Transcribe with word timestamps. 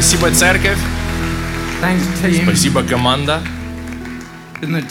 Спасибо, 0.00 0.30
церковь. 0.30 0.78
Спасибо, 2.42 2.82
команда. 2.82 3.42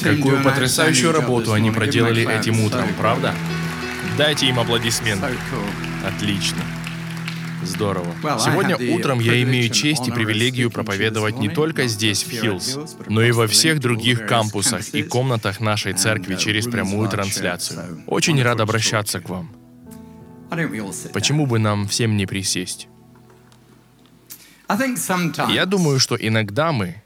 Какую 0.04 0.44
потрясающую 0.44 1.12
работу 1.12 1.52
они 1.52 1.72
проделали 1.72 2.32
этим 2.32 2.60
утром, 2.62 2.90
правда? 2.96 3.34
Дайте 4.20 4.46
им 4.46 4.60
аплодисменты. 4.60 5.26
Отлично. 6.06 6.60
Здорово. 7.64 8.06
Сегодня 8.38 8.78
утром 8.78 9.20
я 9.20 9.42
имею 9.42 9.70
честь 9.70 10.08
и 10.08 10.12
привилегию 10.12 10.70
проповедовать 10.70 11.40
не 11.40 11.50
только 11.50 11.88
здесь, 11.88 12.24
в 12.24 12.30
Хиллз, 12.30 12.78
но 13.08 13.24
и 13.24 13.32
во 13.32 13.48
всех 13.48 13.80
других 13.80 14.28
кампусах 14.28 14.90
и 14.90 15.02
комнатах 15.02 15.60
нашей 15.60 15.94
церкви 15.94 16.36
через 16.36 16.66
прямую 16.66 17.10
трансляцию. 17.10 18.04
Очень 18.06 18.40
рад 18.44 18.60
обращаться 18.60 19.20
к 19.20 19.30
вам. 19.30 19.50
Почему 21.14 21.48
бы 21.48 21.58
нам 21.58 21.88
всем 21.88 22.16
не 22.16 22.28
присесть? 22.28 22.90
Я 25.50 25.66
думаю, 25.66 26.00
что 26.00 26.16
иногда 26.16 26.72
мы 26.72 27.02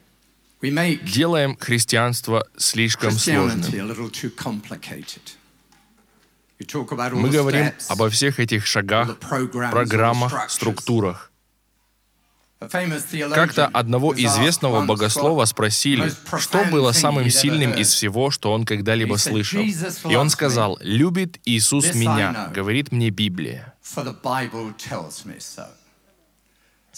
делаем 0.62 1.58
христианство 1.58 2.48
слишком 2.58 3.12
сложным. 3.12 3.64
Мы 7.14 7.30
говорим 7.30 7.72
обо 7.90 8.10
всех 8.10 8.40
этих 8.40 8.66
шагах, 8.66 9.18
программах, 9.20 10.50
структурах. 10.50 11.32
Как-то 12.70 13.68
одного 13.68 14.14
известного 14.16 14.86
богослова 14.86 15.46
спросили, 15.46 16.12
что 16.40 16.64
было 16.66 16.92
самым 16.92 17.30
сильным 17.30 17.74
из 17.74 17.92
всего, 17.92 18.32
что 18.32 18.54
он 18.54 18.66
когда-либо 18.66 19.16
слышал. 19.16 19.62
И 19.62 20.16
он 20.16 20.30
сказал, 20.30 20.78
«Любит 20.82 21.40
Иисус 21.46 21.94
меня, 21.94 22.52
говорит 22.54 22.92
мне 22.92 23.10
Библия». 23.10 23.74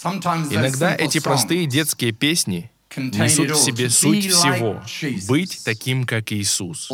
Иногда 0.04 0.96
эти 0.96 1.20
простые 1.20 1.66
детские 1.68 2.12
песни 2.12 2.72
несут 2.98 3.52
в 3.52 3.56
себе 3.56 3.90
суть 3.90 4.30
всего— 4.30 4.82
быть 5.28 5.62
таким, 5.64 6.06
как 6.06 6.32
Иисус. 6.32 6.90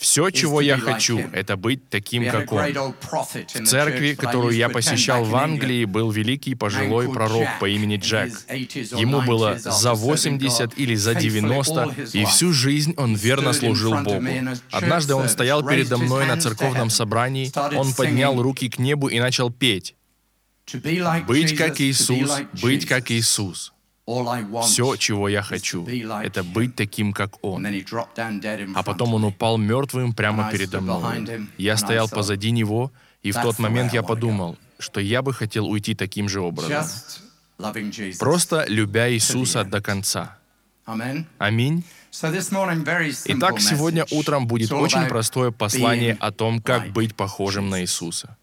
Все, 0.00 0.30
чего 0.30 0.62
я 0.62 0.78
хочу, 0.78 1.18
это 1.30 1.58
быть 1.58 1.90
таким, 1.90 2.24
как 2.30 2.50
Он. 2.52 2.72
В 2.72 3.64
церкви, 3.66 4.14
которую 4.14 4.56
я 4.56 4.70
посещал 4.70 5.24
в 5.24 5.36
Англии, 5.36 5.84
был 5.84 6.10
великий 6.10 6.54
пожилой 6.54 7.12
пророк 7.12 7.46
по 7.60 7.68
имени 7.68 7.96
Джек. 7.96 8.32
Ему 8.48 9.20
было 9.20 9.58
за 9.58 9.92
80 9.92 10.78
или 10.78 10.94
за 10.94 11.14
90, 11.14 11.94
и 12.14 12.24
всю 12.24 12.52
жизнь 12.52 12.94
он 12.96 13.14
верно 13.14 13.52
служил 13.52 13.94
Богу. 13.98 14.24
Однажды 14.70 15.14
он 15.14 15.28
стоял 15.28 15.62
передо 15.62 15.98
мной 15.98 16.26
на 16.26 16.40
церковном 16.40 16.88
собрании, 16.88 17.52
он 17.76 17.92
поднял 17.92 18.40
руки 18.40 18.70
к 18.70 18.78
небу 18.78 19.08
и 19.08 19.20
начал 19.20 19.50
петь. 19.50 19.96
Быть 21.26 21.56
как 21.56 21.80
Иисус, 21.80 22.30
быть 22.62 22.86
как 22.86 23.10
Иисус. 23.10 23.72
Все, 24.64 24.96
чего 24.96 25.28
я 25.28 25.42
хочу, 25.42 25.86
это 25.86 26.42
быть 26.42 26.74
таким, 26.74 27.12
как 27.12 27.38
Он. 27.44 27.64
А 28.74 28.82
потом 28.82 29.14
он 29.14 29.24
упал 29.24 29.56
мертвым 29.56 30.12
прямо 30.12 30.50
передо 30.50 30.80
мной. 30.80 31.48
Я 31.58 31.76
стоял 31.76 32.08
позади 32.08 32.50
него, 32.50 32.90
и 33.22 33.30
в 33.30 33.40
тот 33.40 33.58
момент 33.58 33.92
я 33.92 34.02
подумал, 34.02 34.56
что 34.78 35.00
я 35.00 35.22
бы 35.22 35.32
хотел 35.32 35.66
уйти 35.68 35.94
таким 35.94 36.28
же 36.28 36.40
образом. 36.40 36.84
Просто 38.18 38.64
любя 38.68 39.10
Иисуса 39.12 39.64
до 39.64 39.80
конца. 39.80 40.38
Аминь. 41.38 41.84
Итак, 43.26 43.60
сегодня 43.60 44.06
утром 44.10 44.46
будет 44.48 44.72
очень 44.72 45.06
простое 45.08 45.50
послание 45.52 46.16
о 46.20 46.32
том, 46.32 46.60
как 46.60 46.90
быть 46.92 47.14
похожим 47.14 47.68
на 47.70 47.82
Иисуса. 47.82 48.36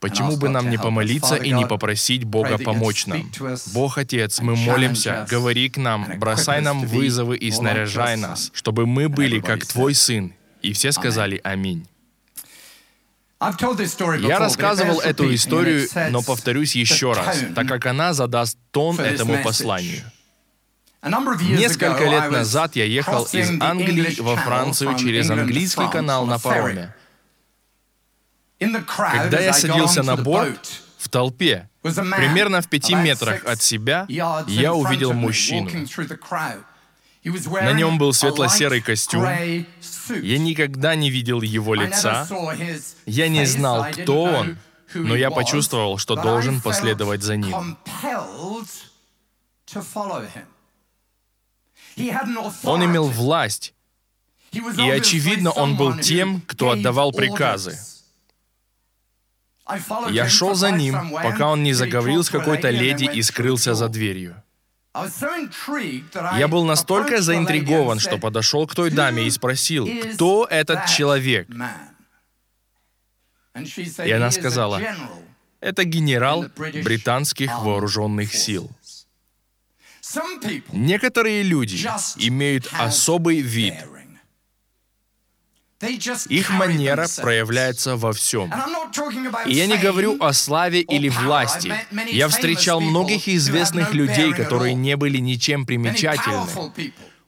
Почему 0.00 0.36
бы 0.36 0.48
нам 0.48 0.70
не 0.70 0.76
помолиться 0.76 1.36
и 1.36 1.52
не 1.52 1.66
попросить 1.66 2.24
Бога 2.24 2.58
помочь 2.58 3.06
нам? 3.06 3.30
Бог 3.72 3.98
Отец, 3.98 4.40
мы 4.40 4.56
молимся, 4.56 5.26
говори 5.30 5.68
к 5.68 5.78
нам, 5.78 6.18
бросай 6.18 6.60
нам 6.60 6.86
вызовы 6.86 7.36
и 7.36 7.50
снаряжай 7.50 8.16
нас, 8.16 8.50
чтобы 8.52 8.86
мы 8.86 9.08
были 9.08 9.40
как 9.40 9.64
Твой 9.66 9.94
Сын. 9.94 10.32
И 10.62 10.72
все 10.72 10.92
сказали 10.92 11.40
«Аминь». 11.44 11.86
Я 13.40 14.38
рассказывал 14.38 15.00
эту 15.00 15.34
историю, 15.34 15.88
но 16.10 16.22
повторюсь 16.22 16.74
еще 16.74 17.12
раз, 17.12 17.38
так 17.54 17.68
как 17.68 17.86
она 17.86 18.14
задаст 18.14 18.58
тон 18.70 18.98
этому 18.98 19.42
посланию. 19.42 20.02
Несколько 21.02 22.04
лет 22.04 22.30
назад 22.30 22.76
я 22.76 22.84
ехал 22.84 23.24
из 23.32 23.50
Англии 23.60 24.20
во 24.20 24.36
Францию 24.36 24.96
через 24.96 25.30
английский 25.30 25.88
канал 25.90 26.26
на 26.26 26.38
пароме. 26.38 26.94
Когда 28.58 29.40
я 29.40 29.52
садился 29.52 30.02
на 30.02 30.16
борт, 30.16 30.82
в 30.98 31.08
толпе, 31.08 31.68
примерно 31.82 32.60
в 32.60 32.68
пяти 32.68 32.94
метрах 32.94 33.44
от 33.44 33.62
себя, 33.62 34.06
я 34.08 34.74
увидел 34.74 35.12
мужчину. 35.12 35.70
На 37.24 37.72
нем 37.72 37.98
был 37.98 38.12
светло-серый 38.12 38.80
костюм. 38.80 39.24
Я 39.24 40.38
никогда 40.38 40.94
не 40.94 41.10
видел 41.10 41.42
его 41.42 41.74
лица. 41.74 42.28
Я 43.04 43.28
не 43.28 43.44
знал, 43.46 43.86
кто 43.92 44.22
он, 44.22 44.58
но 44.94 45.16
я 45.16 45.30
почувствовал, 45.30 45.98
что 45.98 46.14
должен 46.14 46.60
последовать 46.60 47.22
за 47.22 47.36
ним. 47.36 47.76
Он 52.62 52.84
имел 52.84 53.08
власть, 53.08 53.74
и, 54.52 54.90
очевидно, 54.90 55.50
он 55.50 55.76
был 55.76 55.98
тем, 55.98 56.40
кто 56.46 56.70
отдавал 56.70 57.12
приказы. 57.12 57.78
Я 60.10 60.28
шел 60.28 60.54
за 60.54 60.70
ним, 60.70 60.96
пока 61.22 61.48
он 61.48 61.62
не 61.62 61.72
заговорил 61.72 62.22
с 62.22 62.30
какой-то 62.30 62.70
леди 62.70 63.04
и 63.04 63.22
скрылся 63.22 63.74
за 63.74 63.88
дверью. 63.88 64.42
Я 66.38 66.48
был 66.48 66.64
настолько 66.64 67.20
заинтригован, 67.20 67.98
что 67.98 68.18
подошел 68.18 68.66
к 68.66 68.74
той 68.74 68.90
даме 68.90 69.26
и 69.26 69.30
спросил, 69.30 69.88
кто 70.14 70.46
этот 70.48 70.86
человек? 70.86 71.48
И 74.04 74.10
она 74.10 74.30
сказала, 74.30 74.80
это 75.60 75.84
генерал 75.84 76.46
британских 76.56 77.50
вооруженных 77.60 78.34
сил. 78.34 78.70
Некоторые 80.72 81.42
люди 81.42 81.86
имеют 82.16 82.68
особый 82.72 83.40
вид, 83.40 83.74
их 86.28 86.50
манера 86.50 87.06
проявляется 87.20 87.96
во 87.96 88.12
всем. 88.12 88.52
И 89.46 89.52
я 89.52 89.66
не 89.66 89.76
говорю 89.76 90.16
о 90.22 90.32
славе 90.32 90.80
или 90.80 91.08
власти. 91.08 91.72
Я 92.10 92.28
встречал 92.28 92.80
многих 92.80 93.28
известных 93.28 93.92
людей, 93.92 94.32
которые 94.32 94.74
не 94.74 94.96
были 94.96 95.18
ничем 95.18 95.66
примечательны. 95.66 96.72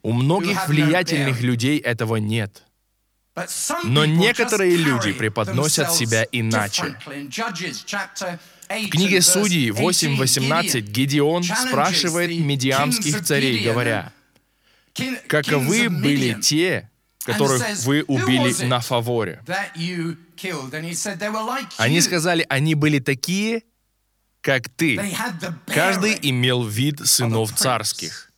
У 0.03 0.13
многих 0.13 0.69
влиятельных 0.69 1.43
людей 1.43 1.79
этого 1.79 2.17
нет. 2.17 2.63
Но 3.85 4.05
некоторые 4.05 4.77
люди 4.77 5.13
преподносят 5.13 5.93
себя 5.93 6.27
иначе. 6.33 6.97
В 8.69 8.89
книге 8.91 9.23
Судей 9.23 9.71
8.18 9.71 10.81
Гедеон 10.81 11.43
спрашивает 11.45 12.39
медиамских 12.39 13.23
царей, 13.25 13.63
говоря, 13.63 14.13
«Каковы 15.29 15.89
были 15.89 16.39
те, 16.41 16.91
которых 17.33 17.63
вы 17.85 18.05
убили 18.05 18.65
на 18.65 18.81
фаворе. 18.81 19.43
Они 21.77 22.01
сказали, 22.01 22.47
они 22.49 22.75
были 22.75 22.99
такие, 22.99 23.63
как 24.41 24.69
ты. 24.69 25.01
Каждый 25.67 26.19
имел 26.23 26.65
вид 26.65 27.07
сынов 27.07 27.53
царских. 27.55 28.33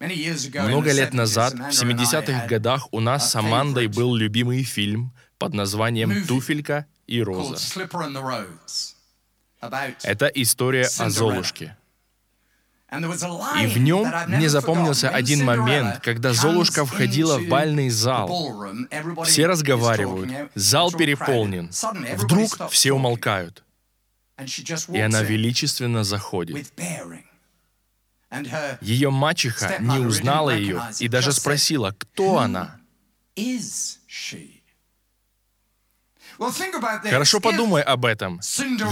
Много 0.00 0.92
лет 0.92 1.12
назад, 1.12 1.54
в 1.54 1.70
70-х 1.70 2.46
годах, 2.46 2.86
у 2.92 3.00
нас 3.00 3.30
с 3.30 3.36
Амандой 3.36 3.88
был 3.88 4.14
любимый 4.14 4.62
фильм 4.62 5.12
под 5.38 5.54
названием 5.54 6.24
«Туфелька 6.26 6.86
и 7.06 7.20
роза». 7.22 7.56
Это 10.04 10.26
история 10.26 10.88
о 10.98 11.10
Золушке. 11.10 11.76
И 12.90 13.66
в 13.66 13.76
нем 13.78 14.10
мне 14.28 14.48
запомнился 14.48 15.10
один 15.10 15.44
момент, 15.44 16.00
когда 16.00 16.32
Золушка 16.32 16.86
входила 16.86 17.38
в 17.38 17.46
бальный 17.48 17.90
зал. 17.90 18.28
Все 19.24 19.46
разговаривают, 19.46 20.50
зал 20.54 20.90
переполнен. 20.92 21.70
Вдруг 22.16 22.70
все 22.70 22.92
умолкают. 22.92 23.62
И 24.88 25.00
она 25.00 25.22
величественно 25.22 26.04
заходит. 26.04 26.72
Ее 28.80 29.10
мачеха 29.10 29.76
не 29.80 29.98
узнала 29.98 30.50
ее 30.50 30.82
и 31.00 31.08
даже 31.08 31.32
спросила, 31.32 31.94
кто 31.98 32.38
она. 32.38 32.78
Хорошо 36.38 37.40
подумай 37.40 37.82
об 37.82 38.04
этом. 38.04 38.40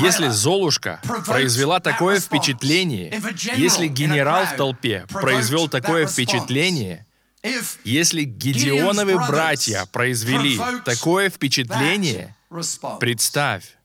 Если 0.00 0.28
Золушка 0.28 1.00
произвела 1.26 1.80
такое 1.80 2.20
впечатление, 2.20 3.20
если 3.56 3.86
генерал 3.86 4.46
в 4.46 4.56
толпе 4.56 5.06
произвел 5.08 5.68
такое 5.68 6.06
впечатление, 6.06 7.06
если 7.84 8.24
Гедеоновы 8.24 9.16
братья 9.26 9.86
произвели 9.92 10.58
такое 10.84 11.30
впечатление, 11.30 12.34
представь, 12.98 13.76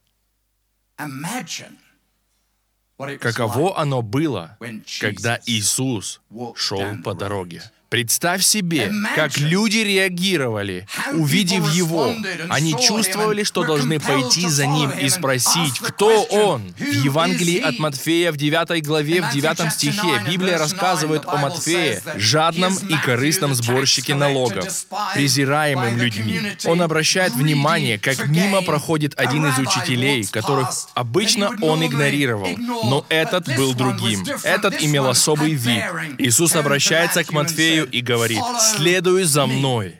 Каково 3.20 3.78
оно 3.78 4.02
было, 4.02 4.58
когда 5.00 5.40
Иисус 5.46 6.20
шел 6.56 6.96
по 7.02 7.14
дороге? 7.14 7.62
Представь 7.92 8.42
себе, 8.42 8.90
как 9.14 9.36
люди 9.36 9.76
реагировали, 9.76 10.86
увидев 11.12 11.70
его. 11.74 12.14
Они 12.48 12.72
чувствовали, 12.72 13.42
что 13.44 13.64
должны 13.64 14.00
пойти 14.00 14.48
за 14.48 14.64
ним 14.64 14.88
и 14.88 15.10
спросить, 15.10 15.78
кто 15.78 16.22
он. 16.22 16.72
В 16.78 17.04
Евангелии 17.04 17.60
от 17.60 17.78
Матфея 17.78 18.32
в 18.32 18.38
9 18.38 18.82
главе, 18.82 19.20
в 19.20 19.30
9 19.30 19.70
стихе 19.70 20.22
Библия 20.26 20.56
рассказывает 20.56 21.24
о 21.26 21.36
Матфее, 21.36 22.00
жадном 22.16 22.74
и 22.88 22.96
корыстном 22.96 23.54
сборщике 23.54 24.14
налогов, 24.14 24.86
презираемым 25.12 25.98
людьми. 25.98 26.40
Он 26.64 26.80
обращает 26.80 27.34
внимание, 27.34 27.98
как 27.98 28.26
мимо 28.26 28.62
проходит 28.62 29.12
один 29.20 29.44
из 29.44 29.58
учителей, 29.58 30.24
которых 30.24 30.70
обычно 30.94 31.50
он 31.60 31.84
игнорировал, 31.84 32.56
но 32.56 33.04
этот 33.10 33.54
был 33.54 33.74
другим. 33.74 34.24
Этот 34.44 34.82
имел 34.82 35.10
особый 35.10 35.52
вид. 35.52 35.84
Иисус 36.16 36.56
обращается 36.56 37.22
к 37.22 37.32
Матфею 37.32 37.81
Матфею 37.82 37.90
и 37.90 38.00
говорит, 38.00 38.42
«Следуй 38.76 39.24
за 39.24 39.46
мной». 39.46 39.98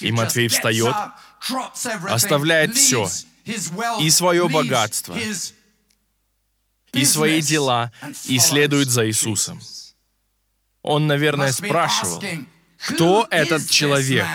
И 0.00 0.10
Матфей 0.12 0.48
встает, 0.48 0.94
оставляет 2.08 2.74
все, 2.74 3.08
и 4.00 4.10
свое 4.10 4.48
богатство, 4.48 5.16
и 6.92 7.04
свои 7.04 7.40
дела, 7.40 7.92
и 8.26 8.38
следует 8.38 8.88
за 8.88 9.06
Иисусом. 9.06 9.60
Он, 10.82 11.06
наверное, 11.06 11.52
спрашивал, 11.52 12.22
кто 12.78 13.26
этот 13.30 13.68
человек? 13.68 14.26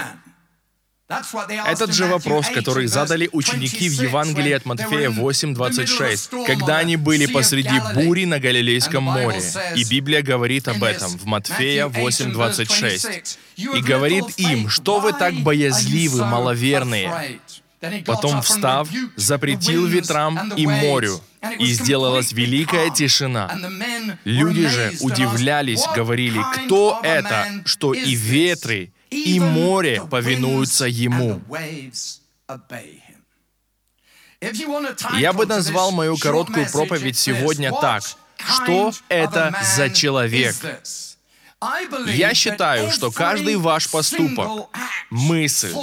Этот 1.65 1.91
же 1.91 2.05
вопрос, 2.05 2.49
который 2.49 2.85
задали 2.85 3.29
ученики 3.31 3.89
в 3.89 3.93
Евангелии 3.93 4.51
от 4.51 4.65
Матфея 4.65 5.09
8.26, 5.09 6.45
когда 6.45 6.77
они 6.77 6.97
были 6.97 7.25
посреди 7.25 7.81
бури 7.95 8.25
на 8.25 8.39
Галилейском 8.39 9.03
море. 9.03 9.41
И 9.75 9.83
Библия 9.85 10.21
говорит 10.21 10.67
об 10.67 10.83
этом 10.83 11.09
в 11.17 11.25
Матфея 11.25 11.87
8.26. 11.87 13.37
И 13.55 13.81
говорит 13.81 14.25
им, 14.37 14.69
что 14.69 14.99
вы 14.99 15.13
так 15.13 15.33
боязливы, 15.33 16.25
маловерные. 16.25 17.39
Потом, 18.05 18.43
встав, 18.43 18.87
запретил 19.15 19.87
ветрам 19.87 20.53
и 20.55 20.67
морю, 20.67 21.21
и 21.57 21.73
сделалась 21.73 22.33
великая 22.33 22.91
тишина. 22.91 23.57
Люди 24.25 24.67
же 24.67 24.93
удивлялись, 24.99 25.81
говорили, 25.95 26.39
кто 26.53 26.99
это, 27.03 27.47
что 27.65 27.93
и 27.93 28.13
ветры, 28.13 28.91
и 29.09 29.39
море 29.39 30.03
повинуются 30.09 30.85
ему. 30.85 31.41
Я 35.17 35.33
бы 35.33 35.45
назвал 35.45 35.91
мою 35.91 36.17
короткую 36.17 36.69
проповедь 36.71 37.17
сегодня 37.17 37.71
так. 37.71 38.03
Что 38.37 38.93
это 39.09 39.53
за 39.75 39.89
человек? 39.89 40.55
Я 42.07 42.33
считаю, 42.33 42.91
что 42.91 43.11
каждый 43.11 43.57
ваш 43.57 43.89
поступок, 43.89 44.69
мысль 45.09 45.75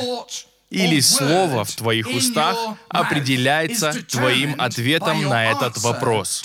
или 0.71 1.01
слово 1.01 1.65
в 1.65 1.75
твоих 1.75 2.09
устах 2.09 2.57
определяется 2.89 3.93
твоим 3.93 4.55
ответом 4.59 5.23
на 5.25 5.51
этот 5.51 5.79
вопрос. 5.79 6.45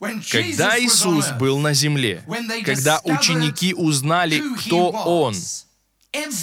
Когда 0.00 0.78
Иисус 0.80 1.30
был 1.32 1.58
на 1.58 1.74
земле, 1.74 2.24
когда 2.64 3.00
ученики 3.04 3.74
узнали, 3.74 4.42
кто 4.58 4.90
Он, 4.90 5.34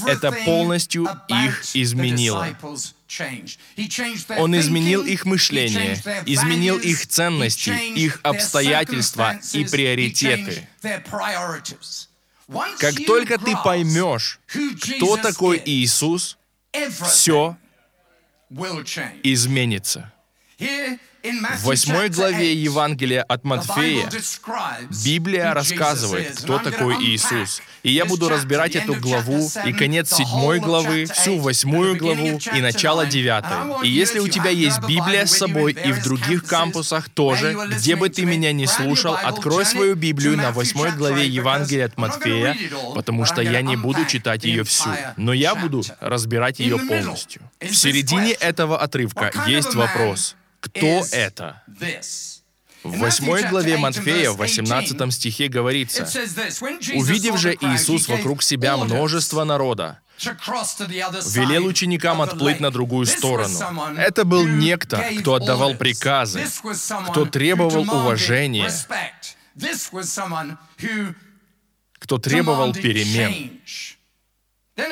это 0.05 0.31
полностью 0.45 1.09
их 1.27 1.75
изменило. 1.75 2.55
Он 4.37 4.57
изменил 4.57 5.03
их 5.03 5.25
мышление, 5.25 5.95
изменил 6.25 6.77
их 6.77 7.07
ценности, 7.07 7.71
их 7.95 8.19
обстоятельства 8.23 9.39
и 9.53 9.65
приоритеты. 9.65 10.67
Как 12.79 12.95
только 13.05 13.37
ты 13.39 13.55
поймешь, 13.63 14.39
кто 14.99 15.17
такой 15.17 15.61
Иисус, 15.65 16.37
все 17.09 17.57
изменится. 19.23 20.13
В 21.57 21.63
восьмой 21.63 22.09
главе 22.09 22.53
Евангелия 22.53 23.23
от 23.23 23.43
Матфея 23.43 24.09
Библия 25.03 25.53
рассказывает, 25.53 26.37
кто 26.37 26.59
такой 26.59 26.95
Иисус. 27.03 27.61
И 27.83 27.91
я 27.91 28.05
буду 28.05 28.29
разбирать 28.29 28.75
эту 28.75 28.95
главу 28.95 29.49
и 29.65 29.73
конец 29.73 30.13
седьмой 30.13 30.59
главы, 30.59 31.05
всю 31.05 31.37
восьмую 31.39 31.97
главу 31.97 32.39
и 32.53 32.61
начало 32.61 33.05
девятой. 33.05 33.57
И 33.83 33.89
если 33.89 34.19
у 34.19 34.27
тебя 34.27 34.49
есть 34.49 34.79
Библия 34.81 35.25
с 35.25 35.37
собой 35.37 35.73
и 35.73 35.91
в 35.91 36.03
других 36.03 36.45
кампусах 36.45 37.09
тоже, 37.09 37.57
где 37.77 37.95
бы 37.95 38.09
ты 38.09 38.25
меня 38.25 38.51
не 38.51 38.67
слушал, 38.67 39.15
открой 39.15 39.65
свою 39.65 39.95
Библию 39.95 40.37
на 40.37 40.51
восьмой 40.51 40.91
главе 40.91 41.27
Евангелия 41.27 41.85
от 41.85 41.97
Матфея, 41.97 42.55
потому 42.95 43.25
что 43.25 43.41
я 43.41 43.61
не 43.61 43.75
буду 43.75 44.05
читать 44.05 44.43
ее 44.43 44.63
всю, 44.63 44.89
но 45.17 45.33
я 45.33 45.55
буду 45.55 45.83
разбирать 45.99 46.59
ее 46.59 46.77
полностью. 46.77 47.41
В 47.61 47.73
середине 47.73 48.31
этого 48.31 48.79
отрывка 48.79 49.31
есть 49.47 49.75
вопрос. 49.75 50.35
Кто 50.59 51.05
это? 51.11 51.63
В 52.83 52.99
восьмой 52.99 53.43
главе 53.43 53.77
Матфея, 53.77 54.31
в 54.31 54.37
18 54.37 55.13
стихе 55.13 55.47
говорится, 55.47 56.03
«Увидев 56.95 57.37
же 57.37 57.53
Иисус 57.53 58.07
вокруг 58.07 58.43
себя 58.43 58.77
множество 58.77 59.43
народа, 59.43 59.99
велел 60.19 61.65
ученикам 61.65 62.21
отплыть 62.21 62.59
на 62.59 62.71
другую 62.71 63.05
сторону. 63.05 63.59
Это 63.97 64.25
был 64.25 64.45
некто, 64.45 65.03
кто 65.19 65.35
отдавал 65.35 65.75
приказы, 65.75 66.45
кто 67.09 67.25
требовал 67.25 67.81
уважения, 67.81 68.69
кто 71.99 72.17
требовал 72.17 72.73
перемен. 72.73 73.59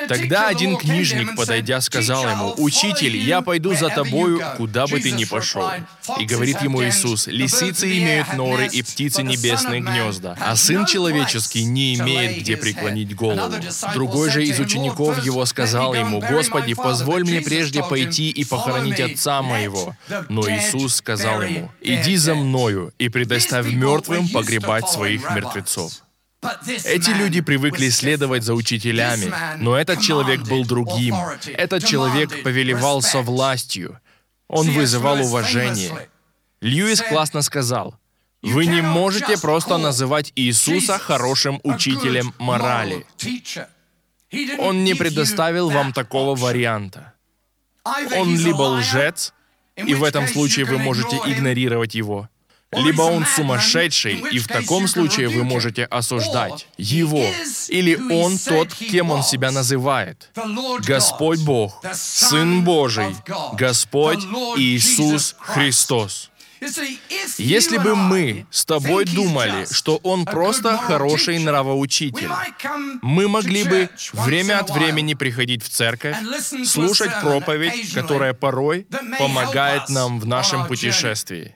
Тогда 0.08 0.48
один 0.48 0.78
книжник, 0.78 1.36
подойдя, 1.36 1.80
сказал 1.80 2.28
ему, 2.28 2.54
«Учитель, 2.58 3.16
я 3.16 3.42
пойду 3.42 3.76
за 3.76 3.90
тобою, 3.90 4.42
куда 4.58 4.88
бы 4.88 5.00
ты 5.00 5.12
ни 5.12 5.26
пошел». 5.26 5.70
И 6.20 6.26
говорит 6.26 6.62
ему 6.62 6.84
Иисус, 6.84 7.28
«Лисицы 7.28 7.86
имеют 7.98 8.34
норы 8.34 8.68
и 8.68 8.82
птицы 8.82 9.22
небесные 9.22 9.82
гнезда, 9.82 10.36
а 10.40 10.56
Сын 10.56 10.86
Человеческий 10.86 11.64
не 11.64 11.96
имеет 11.96 12.40
где 12.42 12.58
преклонить 12.58 13.16
голову». 13.16 13.54
Другой 13.94 14.32
же 14.32 14.44
из 14.44 14.60
учеников 14.60 15.24
его 15.24 15.46
сказал 15.46 15.94
ему, 15.94 16.20
«Господи, 16.20 16.74
позволь 16.74 17.24
мне 17.24 17.42
прежде 17.42 17.84
пойти 17.84 18.32
и 18.32 18.44
похоронить 18.44 19.00
отца 19.00 19.42
моего». 19.44 19.96
Но 20.30 20.42
Иисус 20.50 20.96
сказал 20.96 21.44
ему, 21.44 21.72
«Иди 21.82 22.18
за 22.18 22.34
мною 22.34 22.92
и 22.98 23.10
предоставь 23.10 23.68
мертвым 23.72 24.30
погребать 24.30 24.90
своих 24.90 25.30
мертвецов». 25.30 26.05
Эти 26.86 27.10
люди 27.12 27.42
привыкли 27.42 27.90
следовать 27.90 28.44
за 28.44 28.54
учителями, 28.54 29.34
но 29.58 29.76
этот 29.76 30.02
человек 30.02 30.42
был 30.42 30.66
другим. 30.66 31.16
Этот 31.46 31.86
человек 31.86 32.44
повелевал 32.44 33.02
со 33.02 33.22
властью. 33.22 34.00
Он 34.48 34.70
вызывал 34.72 35.20
уважение. 35.22 36.10
Льюис 36.62 37.02
классно 37.02 37.42
сказал, 37.42 38.00
«Вы 38.42 38.66
не 38.68 38.82
можете 38.82 39.38
просто 39.38 39.78
называть 39.78 40.32
Иисуса 40.36 40.98
хорошим 41.00 41.60
учителем 41.64 42.34
морали. 42.38 43.06
Он 44.60 44.84
не 44.84 44.94
предоставил 44.94 45.70
вам 45.70 45.94
такого 45.94 46.36
варианта. 46.36 47.14
Он 48.16 48.36
либо 48.36 48.64
лжец, 48.64 49.34
и 49.76 49.94
в 49.94 50.04
этом 50.04 50.28
случае 50.28 50.66
вы 50.66 50.78
можете 50.78 51.18
игнорировать 51.26 51.96
его, 51.96 52.30
либо 52.78 53.02
он 53.04 53.26
сумасшедший, 53.26 54.24
и 54.32 54.40
в 54.40 54.48
таком 54.48 54.88
случае 54.88 55.30
вы 55.30 55.44
можете 55.44 55.86
осуждать 55.86 56.68
его, 56.78 57.26
или 57.70 57.96
он 58.12 58.38
тот, 58.38 58.74
кем 58.74 59.12
он 59.12 59.24
себя 59.24 59.52
называет. 59.52 60.32
Господь 60.86 61.40
Бог, 61.40 61.84
Сын 61.94 62.64
Божий, 62.64 63.16
Господь 63.54 64.24
Иисус 64.58 65.36
Христос. 65.40 66.32
Если 67.38 67.78
бы 67.78 67.96
мы 67.96 68.46
с 68.50 68.66
тобой 68.66 69.06
думали, 69.06 69.68
что 69.72 69.98
он 70.04 70.26
просто 70.26 70.78
хороший 70.78 71.38
нравоучитель, 71.40 72.30
мы 73.02 73.28
могли 73.28 73.64
бы 73.64 73.90
время 74.14 74.60
от 74.60 74.70
времени 74.70 75.14
приходить 75.14 75.64
в 75.64 75.70
церковь, 75.70 76.16
слушать 76.66 77.12
проповедь, 77.22 77.94
которая 77.94 78.34
порой 78.34 78.88
помогает 79.20 79.90
нам 79.90 80.20
в 80.20 80.26
нашем 80.26 80.68
путешествии. 80.68 81.56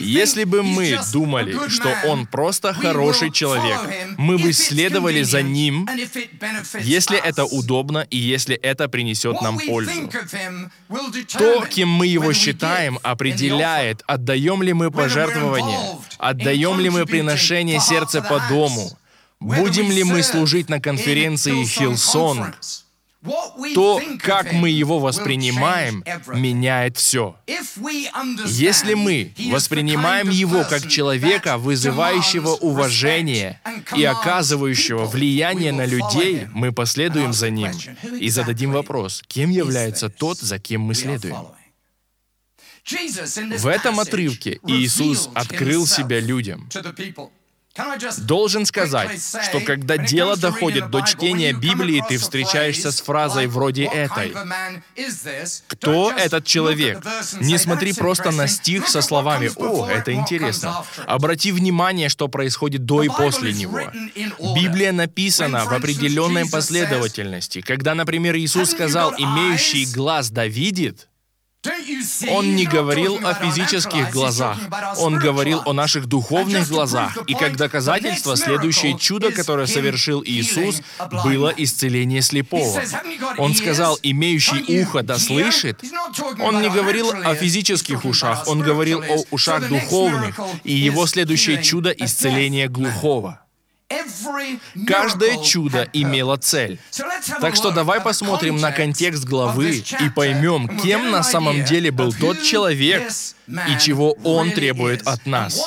Если 0.00 0.44
бы 0.44 0.62
мы 0.62 0.98
думали, 1.12 1.68
что 1.68 1.94
он 2.06 2.26
просто 2.26 2.74
хороший 2.74 3.30
человек, 3.30 3.80
мы 4.18 4.38
бы 4.38 4.52
следовали 4.52 5.22
за 5.22 5.42
ним, 5.42 5.88
если 6.80 7.18
это 7.18 7.44
удобно 7.44 8.06
и 8.10 8.16
если 8.16 8.56
это 8.56 8.88
принесет 8.88 9.40
нам 9.40 9.58
пользу. 9.58 10.10
То, 11.38 11.64
кем 11.66 11.88
мы 11.88 12.06
его 12.06 12.32
считаем, 12.32 12.98
определяет, 13.02 14.02
отдаем 14.06 14.62
ли 14.62 14.72
мы 14.72 14.90
пожертвования, 14.90 15.98
отдаем 16.18 16.80
ли 16.80 16.90
мы 16.90 17.06
приношение 17.06 17.80
сердца 17.80 18.22
по 18.22 18.40
дому, 18.48 18.96
будем 19.40 19.90
ли 19.90 20.04
мы 20.04 20.22
служить 20.22 20.68
на 20.68 20.80
конференции 20.80 21.64
Хилсон, 21.64 22.54
То, 23.74 24.02
как 24.20 24.52
мы 24.52 24.68
его 24.68 24.98
воспринимаем, 24.98 26.04
меняет 26.34 26.98
все. 26.98 27.36
Если 28.46 28.94
мы 28.94 29.32
воспринимаем 29.50 30.28
его 30.28 30.64
как 30.64 30.86
человека, 30.88 31.56
вызывающего 31.56 32.50
уважение 32.50 33.60
и 33.96 34.04
оказывающего 34.04 35.06
влияние 35.06 35.72
на 35.72 35.86
людей, 35.86 36.46
мы 36.52 36.72
последуем 36.72 37.32
за 37.32 37.50
ним 37.50 37.72
и 38.20 38.28
зададим 38.28 38.72
вопрос, 38.72 39.22
кем 39.26 39.50
является 39.50 40.08
тот, 40.10 40.38
за 40.38 40.58
кем 40.58 40.82
мы 40.82 40.94
следуем. 40.94 41.36
В 43.58 43.66
этом 43.66 44.00
отрывке 44.00 44.60
Иисус 44.66 45.30
открыл 45.34 45.86
себя 45.86 46.20
людям. 46.20 46.68
Должен 48.18 48.66
сказать, 48.66 49.20
что 49.48 49.60
когда 49.60 49.96
дело 49.96 50.36
доходит 50.36 50.90
до 50.90 51.00
чтения 51.00 51.52
Библии, 51.52 52.04
ты 52.08 52.18
встречаешься 52.18 52.92
с 52.92 53.00
фразой 53.00 53.48
вроде 53.48 53.84
этой. 53.84 54.32
«Кто 55.66 56.12
этот 56.12 56.44
человек?» 56.44 57.04
Не 57.40 57.58
смотри 57.58 57.92
просто 57.92 58.30
на 58.30 58.46
стих 58.46 58.88
со 58.88 59.02
словами 59.02 59.50
«О, 59.56 59.88
это 59.88 60.12
интересно». 60.12 60.84
Обрати 61.06 61.50
внимание, 61.50 62.08
что 62.08 62.28
происходит 62.28 62.84
до 62.84 63.02
и 63.02 63.08
после 63.08 63.52
него. 63.52 63.80
Библия 64.54 64.92
написана 64.92 65.64
в 65.64 65.72
определенной 65.72 66.48
последовательности. 66.48 67.60
Когда, 67.60 67.94
например, 67.94 68.36
Иисус 68.36 68.70
сказал 68.70 69.14
«имеющий 69.18 69.86
глаз 69.86 70.30
да 70.30 70.46
видит», 70.46 71.08
он 72.28 72.54
не 72.54 72.66
говорил 72.66 73.18
о 73.26 73.34
физических 73.34 74.10
глазах, 74.10 74.58
он 74.98 75.18
говорил 75.18 75.62
о 75.64 75.72
наших 75.72 76.06
духовных 76.06 76.68
глазах. 76.68 77.16
И 77.26 77.34
как 77.34 77.56
доказательство, 77.56 78.36
следующее 78.36 78.98
чудо, 78.98 79.32
которое 79.32 79.66
совершил 79.66 80.22
Иисус, 80.24 80.82
было 81.24 81.52
исцеление 81.56 82.22
слепого. 82.22 82.82
Он 83.38 83.54
сказал, 83.54 83.98
имеющий 84.02 84.80
ухо 84.80 85.02
да 85.02 85.18
слышит. 85.18 85.82
Он 86.40 86.60
не 86.60 86.68
говорил 86.68 87.10
о 87.10 87.34
физических 87.34 88.04
ушах, 88.04 88.46
он 88.46 88.60
говорил 88.60 89.02
о 89.02 89.24
ушах 89.30 89.68
духовных. 89.68 90.38
И 90.64 90.72
его 90.72 91.06
следующее 91.06 91.62
чудо— 91.62 91.90
исцеление 91.98 92.68
глухого. 92.68 93.43
Каждое 94.86 95.42
чудо 95.42 95.88
имело 95.92 96.36
цель. 96.36 96.78
Так 97.40 97.54
что 97.54 97.70
давай 97.70 98.00
посмотрим 98.00 98.56
на 98.56 98.72
контекст 98.72 99.24
главы 99.24 99.84
и 100.00 100.08
поймем, 100.10 100.78
кем 100.78 101.10
на 101.10 101.22
самом 101.22 101.64
деле 101.64 101.90
был 101.90 102.12
тот 102.12 102.42
человек 102.42 103.10
и 103.46 103.78
чего 103.80 104.12
он 104.24 104.52
требует 104.52 105.06
от 105.06 105.26
нас. 105.26 105.60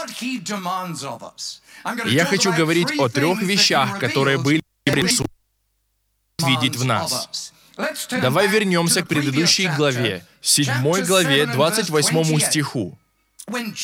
Я 2.05 2.25
хочу 2.25 2.53
говорить 2.53 3.00
о 3.00 3.07
трех 3.07 3.41
вещах, 3.41 4.00
которые 4.00 4.38
были 4.38 4.62
видеть 6.45 6.75
в 6.75 6.86
нас. 6.86 7.53
Давай 8.09 8.47
вернемся 8.47 9.03
к 9.03 9.07
предыдущей 9.07 9.67
главе, 9.67 10.25
седьмой 10.41 11.03
главе, 11.03 11.45
28 11.45 12.39
стиху. 12.39 12.97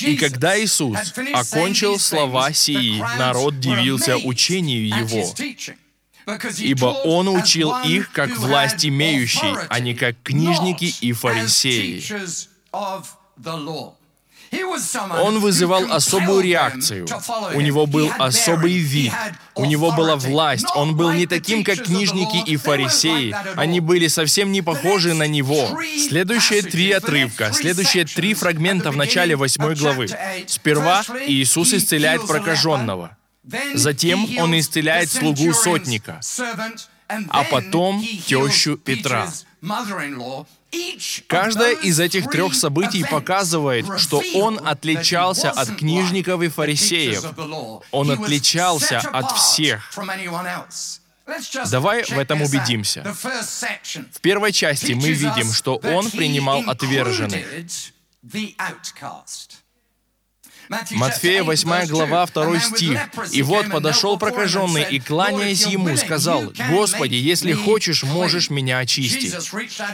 И 0.02 0.18
когда 0.18 0.60
Иисус 0.60 1.14
окончил 1.34 1.98
слова 1.98 2.52
сии, 2.52 3.00
народ 3.18 3.60
дивился 3.60 4.18
учению 4.18 4.88
Его, 4.88 5.34
ибо 6.60 6.86
Он 7.06 7.30
учил 7.30 7.74
их 7.86 8.12
как 8.12 8.38
власть 8.38 8.86
имеющий, 8.86 9.56
а 9.70 9.80
не 9.80 9.96
как 9.96 10.16
книжники 10.22 10.94
и 11.00 11.14
фарисеи. 11.14 12.04
Он 15.22 15.40
вызывал 15.40 15.92
особую 15.92 16.42
реакцию. 16.42 17.08
У 17.54 17.62
него 17.62 17.86
был 17.86 18.12
особый 18.18 18.78
вид. 18.78 19.14
У 19.56 19.66
него 19.66 19.92
была 19.92 20.16
власть. 20.16 20.66
Он 20.76 20.96
был 20.96 21.12
не 21.12 21.28
таким, 21.28 21.64
как 21.64 21.84
книжники 21.84 22.50
и 22.50 22.58
фарисеи. 22.58 23.36
Они 23.56 23.80
были 23.80 24.08
совсем 24.08 24.52
не 24.52 24.62
похожи 24.62 25.14
на 25.14 25.28
него. 25.28 25.80
Следующие 26.08 26.62
три 26.62 26.92
отрывка, 26.92 27.52
следующие 27.54 28.06
три 28.06 28.34
фрагмента 28.34 28.92
в 28.92 28.98
начале 28.98 29.36
восьмой 29.36 29.76
главы. 29.76 30.08
Сперва 30.48 31.04
Иисус 31.28 31.74
исцеляет 31.74 32.26
прокаженного. 32.28 33.18
Затем 33.74 34.28
Он 34.38 34.58
исцеляет 34.58 35.12
слугу 35.12 35.54
сотника. 35.54 36.20
А 37.30 37.44
потом 37.44 38.04
тещу 38.26 38.78
Петра. 38.78 39.28
Каждое 41.28 41.74
из 41.74 42.00
этих 42.00 42.30
трех 42.30 42.54
событий 42.56 43.04
показывает, 43.04 43.86
что 44.00 44.22
он 44.36 44.60
отличался 44.66 45.52
от 45.52 45.76
книжников 45.76 46.42
и 46.42 46.50
фарисеев. 46.50 47.24
Он 47.92 48.12
отличался 48.12 49.00
от 49.00 49.32
всех. 49.38 49.92
Давай 51.72 52.04
в 52.04 52.18
этом 52.18 52.42
убедимся. 52.42 53.04
В 53.04 54.22
первой 54.22 54.52
части 54.52 54.94
мы 54.94 55.12
видим, 55.12 55.52
что 55.52 55.78
он 55.78 56.12
принимал 56.12 56.64
отверженных. 56.70 57.46
Матфея 60.92 61.44
8 61.44 61.88
глава 61.88 62.26
2 62.26 62.60
стих. 62.60 63.00
«И 63.32 63.42
вот 63.42 63.70
подошел 63.70 64.18
прокаженный 64.18 64.86
и, 64.90 65.00
кланяясь 65.00 65.66
ему, 65.66 65.96
сказал, 65.98 66.54
«Господи, 66.70 67.16
если 67.16 67.54
хочешь, 67.54 68.04
можешь 68.04 68.50
меня 68.50 68.80
очистить». 68.80 69.34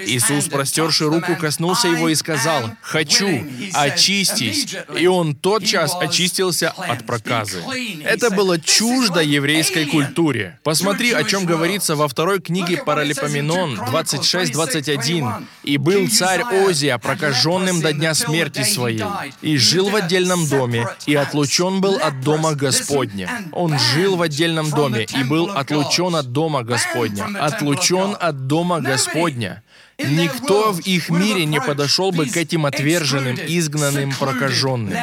Иисус, 0.05 0.47
простерши 0.47 1.05
руку, 1.05 1.35
коснулся 1.35 1.87
его 1.87 2.09
и 2.09 2.15
сказал, 2.15 2.71
«Хочу, 2.81 3.45
очистись». 3.73 4.75
И 4.97 5.07
он 5.07 5.35
тотчас 5.35 5.95
очистился 5.99 6.69
от 6.69 7.05
проказы. 7.05 7.61
Это 8.03 8.29
было 8.29 8.59
чуждо 8.59 9.21
еврейской 9.21 9.85
культуре. 9.85 10.59
Посмотри, 10.63 11.13
о 11.13 11.23
чем 11.23 11.45
говорится 11.45 11.95
во 11.95 12.07
второй 12.07 12.39
книге 12.39 12.77
Паралипоменон 12.77 13.79
26-21. 13.79 15.45
«И 15.63 15.77
был 15.77 16.09
царь 16.09 16.43
Озия 16.43 16.97
прокаженным 16.97 17.81
до 17.81 17.93
дня 17.93 18.13
смерти 18.13 18.63
своей, 18.63 19.03
и 19.41 19.57
жил 19.57 19.89
в 19.89 19.95
отдельном 19.95 20.47
доме, 20.47 20.58
доме 20.59 20.87
и 21.05 21.15
отлучен 21.15 21.81
был 21.81 21.95
от 21.95 22.21
дома 22.21 22.53
Господня. 22.55 23.29
Он 23.51 23.77
жил 23.79 24.15
в 24.15 24.21
отдельном 24.21 24.69
доме 24.69 25.05
и 25.19 25.23
был 25.23 25.49
отлучен 25.49 26.15
от 26.15 26.31
дома 26.31 26.63
Господня. 26.63 27.25
Отлучен 27.39 28.15
от 28.19 28.47
дома 28.47 28.79
Господня. 28.81 29.63
Никто 29.99 30.71
в 30.71 30.79
их 30.79 31.09
мире 31.09 31.45
не 31.45 31.59
подошел 31.59 32.11
бы 32.11 32.25
к 32.25 32.37
этим 32.37 32.65
отверженным, 32.65 33.35
изгнанным, 33.35 34.13
прокаженным. 34.17 34.97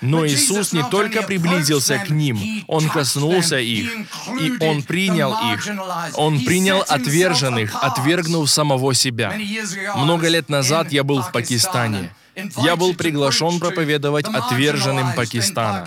Но 0.00 0.26
Иисус 0.26 0.72
не 0.72 0.82
только 0.84 1.22
приблизился 1.22 1.98
к 1.98 2.08
ним, 2.08 2.64
Он 2.66 2.88
коснулся 2.88 3.58
их, 3.58 3.90
и 4.40 4.52
Он 4.60 4.82
принял 4.82 5.34
их. 5.52 5.68
Он 6.14 6.40
принял 6.44 6.82
отверженных, 6.88 7.76
отвергнув 7.82 8.50
самого 8.50 8.94
себя. 8.94 9.34
Много 9.96 10.28
лет 10.28 10.48
назад 10.48 10.92
я 10.92 11.04
был 11.04 11.22
в 11.22 11.30
Пакистане. 11.32 12.10
Я 12.58 12.76
был 12.76 12.94
приглашен 12.94 13.58
проповедовать 13.58 14.26
отверженным 14.26 15.14
Пакистана 15.14 15.86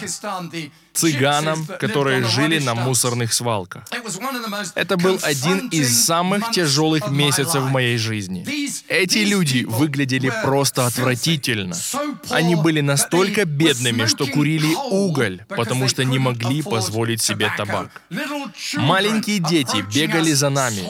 цыганам, 0.93 1.65
которые 1.79 2.23
жили 2.23 2.59
на 2.59 2.75
мусорных 2.75 3.33
свалках. 3.33 3.83
Это 4.75 4.97
был 4.97 5.19
один 5.21 5.67
из 5.69 6.05
самых 6.05 6.51
тяжелых 6.51 7.09
месяцев 7.09 7.63
в 7.63 7.69
моей 7.69 7.97
жизни. 7.97 8.45
Эти 8.87 9.19
люди 9.19 9.63
выглядели 9.63 10.31
просто 10.43 10.85
отвратительно. 10.85 11.75
Они 12.29 12.55
были 12.55 12.81
настолько 12.81 13.45
бедными, 13.45 14.05
что 14.05 14.25
курили 14.27 14.73
уголь, 14.89 15.43
потому 15.47 15.87
что 15.87 16.03
не 16.03 16.19
могли 16.19 16.61
позволить 16.61 17.21
себе 17.21 17.51
табак. 17.57 18.01
Маленькие 18.75 19.39
дети 19.39 19.83
бегали 19.93 20.33
за 20.33 20.49
нами, 20.49 20.83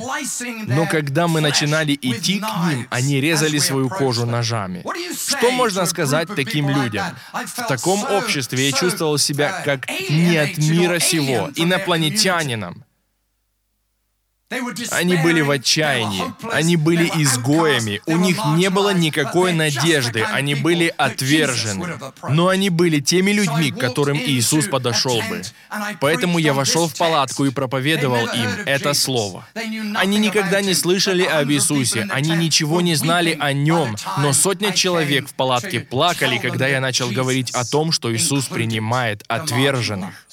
но 0.67 0.85
когда 0.87 1.27
мы 1.27 1.41
начинали 1.41 1.97
идти 2.01 2.39
к 2.39 2.67
ним, 2.67 2.87
они 2.89 3.21
резали 3.21 3.59
свою 3.59 3.89
кожу 3.89 4.25
ножами. 4.25 4.83
Что 5.15 5.51
можно 5.51 5.85
сказать 5.85 6.27
таким 6.35 6.69
людям? 6.69 7.05
В 7.33 7.67
таком 7.67 8.03
обществе 8.03 8.69
я 8.69 8.71
чувствовал 8.71 9.17
себя 9.17 9.61
как 9.65 9.90
не 10.09 10.37
от 10.37 10.57
мира 10.57 10.99
сего, 10.99 11.49
инопланетянином. 11.55 12.85
Они 14.91 15.15
были 15.15 15.41
в 15.41 15.49
отчаянии, 15.49 16.23
они 16.51 16.75
были 16.75 17.09
изгоями, 17.15 18.01
у 18.05 18.17
них 18.17 18.37
не 18.55 18.69
было 18.69 18.93
никакой 18.93 19.53
надежды, 19.53 20.23
они 20.23 20.55
были 20.55 20.93
отвержены. 20.97 21.97
Но 22.27 22.49
они 22.49 22.69
были 22.69 22.99
теми 22.99 23.31
людьми, 23.31 23.71
к 23.71 23.77
которым 23.77 24.17
Иисус 24.17 24.67
подошел 24.67 25.21
бы. 25.29 25.41
Поэтому 26.01 26.37
я 26.37 26.53
вошел 26.53 26.87
в 26.89 26.97
палатку 26.97 27.45
и 27.45 27.51
проповедовал 27.51 28.25
им 28.27 28.49
это 28.65 28.93
слово. 28.93 29.45
Они 29.95 30.17
никогда 30.17 30.61
не 30.61 30.73
слышали 30.73 31.23
об 31.23 31.49
Иисусе, 31.49 32.07
они 32.09 32.31
ничего 32.31 32.81
не 32.81 32.95
знали 32.95 33.37
о 33.39 33.53
Нем, 33.53 33.95
но 34.17 34.33
сотня 34.33 34.73
человек 34.73 35.29
в 35.29 35.33
палатке 35.33 35.79
плакали, 35.79 36.37
когда 36.37 36.67
я 36.67 36.81
начал 36.81 37.09
говорить 37.09 37.51
о 37.51 37.63
том, 37.63 37.91
что 37.91 38.13
Иисус 38.13 38.47
принимает 38.47 39.23
отверженных. 39.27 40.25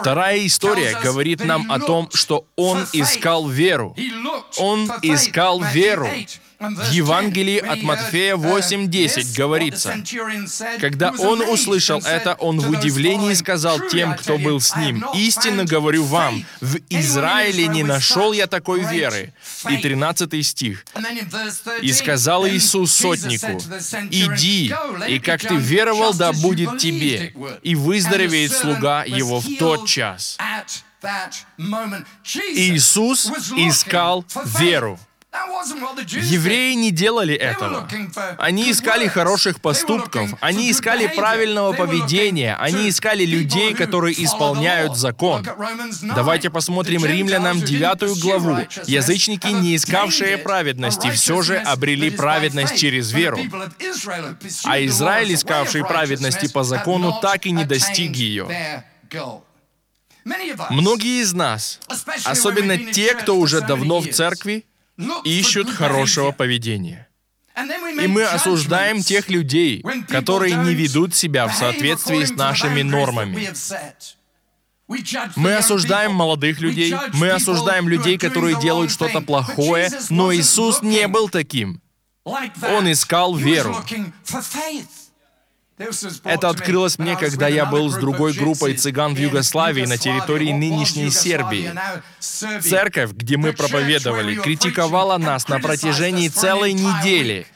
Вторая 0.00 0.46
история 0.46 0.98
говорит 1.02 1.44
нам 1.44 1.70
о 1.70 1.78
том, 1.78 2.08
что 2.12 2.46
он 2.56 2.86
искал 2.92 3.48
веру. 3.48 3.94
Он 4.58 4.90
искал 5.02 5.60
веру. 5.60 6.08
В 6.70 6.92
Евангелии 6.92 7.58
от 7.58 7.82
Матфея 7.82 8.36
8.10 8.36 9.36
говорится, 9.36 9.94
«Когда 10.80 11.10
он 11.10 11.40
услышал 11.42 12.00
это, 12.00 12.34
он 12.34 12.60
в 12.60 12.70
удивлении 12.70 13.34
сказал 13.34 13.80
тем, 13.88 14.14
кто 14.16 14.38
был 14.38 14.60
с 14.60 14.76
ним, 14.76 15.04
«Истинно 15.14 15.64
говорю 15.64 16.04
вам, 16.04 16.44
в 16.60 16.78
Израиле 16.90 17.68
не 17.68 17.82
нашел 17.82 18.32
я 18.32 18.46
такой 18.46 18.80
веры». 18.80 19.32
И 19.68 19.76
13 19.76 20.46
стих. 20.46 20.84
«И 21.82 21.92
сказал 21.92 22.46
Иисус 22.46 22.92
сотнику, 22.92 23.60
«Иди, 24.10 24.72
и 25.08 25.18
как 25.18 25.40
ты 25.40 25.56
веровал, 25.56 26.14
да 26.14 26.32
будет 26.32 26.78
тебе, 26.78 27.34
и 27.62 27.74
выздоровеет 27.74 28.52
слуга 28.52 29.04
его 29.04 29.40
в 29.40 29.56
тот 29.58 29.86
час». 29.88 30.38
Иисус 32.54 33.30
искал 33.56 34.24
веру. 34.58 34.98
Евреи 36.12 36.74
не 36.74 36.90
делали 36.90 37.34
этого. 37.34 37.88
Они 38.38 38.70
искали 38.70 39.06
хороших 39.06 39.60
поступков, 39.60 40.30
они 40.40 40.70
искали 40.70 41.06
правильного 41.06 41.72
поведения, 41.72 42.56
они 42.56 42.88
искали 42.88 43.24
людей, 43.24 43.74
которые 43.74 44.22
исполняют 44.22 44.96
закон. 44.96 45.46
Давайте 46.02 46.50
посмотрим 46.50 47.04
Римлянам 47.04 47.60
9 47.60 48.20
главу. 48.22 48.58
Язычники, 48.86 49.48
не 49.48 49.76
искавшие 49.76 50.38
праведности, 50.38 51.10
все 51.10 51.42
же 51.42 51.56
обрели 51.56 52.10
праведность 52.10 52.76
через 52.76 53.12
веру. 53.12 53.38
А 54.64 54.84
Израиль, 54.84 55.34
искавший 55.34 55.84
праведности 55.84 56.48
по 56.48 56.62
закону, 56.62 57.18
так 57.20 57.46
и 57.46 57.50
не 57.50 57.64
достиг 57.64 58.14
ее. 58.16 58.84
Многие 60.70 61.22
из 61.22 61.32
нас, 61.32 61.78
особенно 62.24 62.76
те, 62.76 63.14
кто 63.14 63.36
уже 63.36 63.60
давно 63.60 64.00
в 64.00 64.08
церкви, 64.10 64.64
ищут 65.24 65.70
хорошего 65.70 66.32
поведения. 66.32 67.08
И 68.02 68.06
мы 68.06 68.24
осуждаем 68.24 69.02
тех 69.02 69.30
людей, 69.30 69.82
которые 70.08 70.54
не 70.56 70.74
ведут 70.74 71.14
себя 71.14 71.46
в 71.48 71.54
соответствии 71.54 72.24
с 72.24 72.32
нашими 72.32 72.82
нормами. 72.82 73.50
Мы 75.34 75.56
осуждаем 75.56 76.12
молодых 76.12 76.60
людей, 76.60 76.94
мы 77.12 77.30
осуждаем 77.30 77.88
людей, 77.88 78.18
которые 78.18 78.60
делают 78.60 78.92
что-то 78.92 79.20
плохое, 79.20 79.90
но 80.10 80.34
Иисус 80.34 80.82
не 80.82 81.08
был 81.08 81.28
таким. 81.28 81.80
Он 82.24 82.90
искал 82.90 83.34
веру. 83.34 83.76
Это 86.24 86.48
открылось 86.48 86.98
мне, 86.98 87.16
когда 87.16 87.48
я 87.48 87.66
был 87.66 87.90
с 87.90 87.96
другой 87.96 88.32
группой 88.32 88.74
цыган 88.74 89.14
в 89.14 89.18
Югославии 89.18 89.84
на 89.84 89.98
территории 89.98 90.52
нынешней 90.52 91.10
Сербии. 91.10 91.70
Церковь, 92.18 93.12
где 93.12 93.36
мы 93.36 93.52
проповедовали, 93.52 94.36
критиковала 94.36 95.18
нас 95.18 95.48
на 95.48 95.60
протяжении 95.60 96.28
целой 96.28 96.72
недели. 96.72 97.46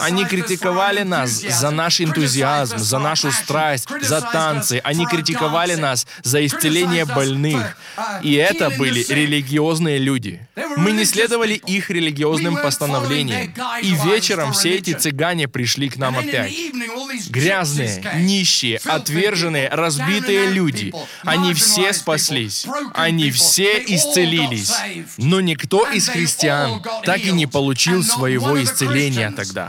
Они 0.00 0.24
критиковали 0.24 1.02
нас 1.02 1.30
за 1.30 1.70
наш 1.70 2.00
энтузиазм, 2.00 2.78
за 2.78 2.98
нашу 2.98 3.30
страсть, 3.30 3.88
за 4.00 4.20
танцы. 4.20 4.80
Они 4.82 5.06
критиковали 5.06 5.74
нас 5.74 6.06
за 6.22 6.44
исцеление 6.44 7.04
больных. 7.04 7.76
И 8.22 8.34
это 8.34 8.70
были 8.70 9.04
религиозные 9.08 9.98
люди. 9.98 10.40
Мы 10.76 10.92
не 10.92 11.04
следовали 11.04 11.54
их 11.54 11.90
религиозным 11.90 12.56
постановлениям. 12.56 13.54
И 13.82 13.94
вечером 14.08 14.52
все 14.52 14.76
эти 14.76 14.94
цыгане 14.94 15.48
пришли 15.48 15.88
к 15.88 15.96
нам 15.96 16.18
опять. 16.18 16.52
Грязные, 17.28 18.02
нищие, 18.16 18.80
отверженные, 18.84 19.68
разбитые 19.68 20.50
люди. 20.50 20.92
Они 21.22 21.54
все 21.54 21.92
спаслись. 21.92 22.66
Они 22.94 23.30
все 23.30 23.78
исцелились. 23.86 24.72
Но 25.18 25.40
никто 25.40 25.88
из 25.88 26.08
христиан 26.08 26.82
так 27.04 27.20
и 27.20 27.30
не 27.32 27.46
получил 27.46 28.02
своего 28.02 28.60
исцеления 28.62 29.30
тогда. 29.30 29.67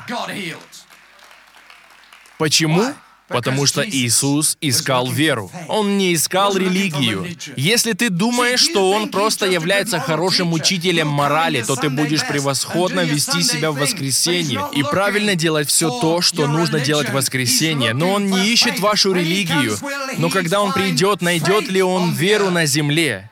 Почему? 2.38 2.94
Потому 3.30 3.68
что 3.68 3.88
Иисус 3.88 4.58
искал 4.60 5.10
веру. 5.12 5.52
Он 5.68 5.98
не 5.98 6.16
искал 6.16 6.58
религию. 6.58 7.28
Если 7.56 7.94
ты 7.94 8.10
думаешь, 8.10 8.60
что 8.60 8.92
Он 8.92 9.10
просто 9.10 9.46
является 9.46 10.00
хорошим 10.00 10.52
учителем 10.52 11.08
морали, 11.08 11.62
то 11.62 11.76
ты 11.76 11.90
будешь 11.90 12.28
превосходно 12.28 13.02
вести 13.02 13.44
себя 13.44 13.72
в 13.72 13.78
воскресенье 13.78 14.62
и 14.74 14.84
правильно 14.84 15.36
делать 15.36 15.70
все 15.70 15.90
то, 16.02 16.22
что 16.22 16.48
нужно 16.48 16.80
делать 16.80 17.10
в 17.10 17.14
воскресенье. 17.14 17.94
Но 17.94 18.14
Он 18.14 18.26
не 18.26 18.50
ищет 18.52 18.80
вашу 18.80 19.14
религию. 19.14 19.78
Но 20.18 20.30
когда 20.30 20.62
Он 20.62 20.74
придет, 20.74 21.22
найдет 21.22 21.70
ли 21.70 21.84
Он 21.84 22.12
веру 22.14 22.50
на 22.50 22.66
земле? 22.66 23.30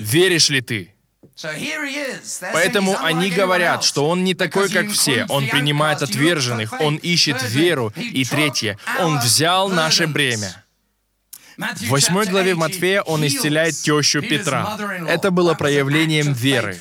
Веришь 0.00 0.48
ли 0.48 0.62
ты? 0.62 0.94
Поэтому 2.52 2.96
они 3.02 3.30
говорят, 3.30 3.84
что 3.84 4.08
он 4.08 4.24
не 4.24 4.34
такой, 4.34 4.70
как 4.70 4.90
все. 4.90 5.26
Он 5.28 5.48
принимает 5.48 6.02
отверженных, 6.02 6.80
он 6.80 6.96
ищет 6.96 7.42
веру. 7.42 7.92
И 7.96 8.24
третье, 8.24 8.78
он 9.00 9.18
взял 9.18 9.68
наше 9.68 10.06
бремя. 10.06 10.62
В 11.56 11.88
восьмой 11.88 12.26
главе 12.26 12.54
Матфея 12.54 13.02
он 13.02 13.26
исцеляет 13.26 13.74
тещу 13.74 14.22
Петра. 14.22 14.78
Это 15.08 15.30
было 15.30 15.54
проявлением 15.54 16.32
веры. 16.32 16.78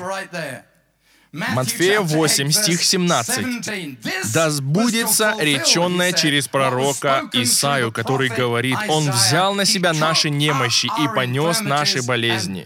Матфея 1.32 2.02
8, 2.02 2.52
стих 2.52 2.84
17. 2.84 4.34
«Да 4.34 4.50
сбудется 4.50 5.36
реченное 5.40 6.12
через 6.12 6.48
пророка 6.48 7.30
Исаю, 7.34 7.92
который 7.92 8.30
говорит, 8.30 8.78
«Он 8.90 9.10
взял 9.10 9.56
на 9.56 9.66
себя 9.66 9.94
наши 9.94 10.30
немощи 10.30 10.88
и 10.88 11.08
понес 11.16 11.62
наши 11.62 12.02
болезни». 12.02 12.66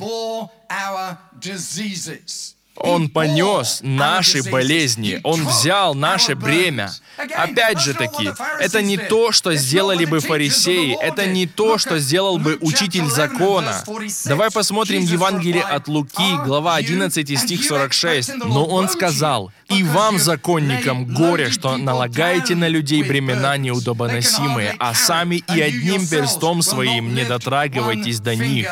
Он 2.77 3.09
понес 3.09 3.79
наши 3.81 4.43
болезни, 4.43 5.19
Он 5.23 5.45
взял 5.47 5.95
наше 5.95 6.35
бремя. 6.35 6.91
Опять 7.17 7.79
же 7.79 7.93
таки, 7.93 8.29
это 8.59 8.81
не 8.81 8.97
то, 8.97 9.31
что 9.31 9.55
сделали 9.55 10.05
бы 10.05 10.19
фарисеи, 10.19 10.97
это 11.01 11.25
не 11.25 11.47
то, 11.47 11.77
что 11.77 11.99
сделал 11.99 12.37
бы 12.37 12.57
учитель 12.61 13.05
закона. 13.05 13.83
Давай 14.25 14.51
посмотрим 14.51 15.01
Евангелие 15.01 15.63
от 15.63 15.87
Луки, 15.87 16.35
глава 16.43 16.75
11, 16.75 17.39
стих 17.39 17.63
46. 17.63 18.35
Но 18.45 18.65
он 18.65 18.89
сказал, 18.89 19.51
«И 19.69 19.83
вам, 19.83 20.19
законникам, 20.19 21.05
горе, 21.13 21.49
что 21.49 21.77
налагаете 21.77 22.55
на 22.55 22.67
людей 22.67 23.03
бремена 23.03 23.57
неудобоносимые, 23.57 24.75
а 24.79 24.93
сами 24.93 25.43
и 25.55 25.61
одним 25.61 26.05
перстом 26.07 26.61
своим 26.61 27.15
не 27.15 27.23
дотрагивайтесь 27.23 28.19
до 28.19 28.35
них». 28.35 28.67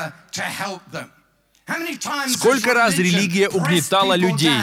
Сколько 2.28 2.74
раз 2.74 2.98
религия 2.98 3.50
угнетала 3.50 4.16
людей, 4.16 4.60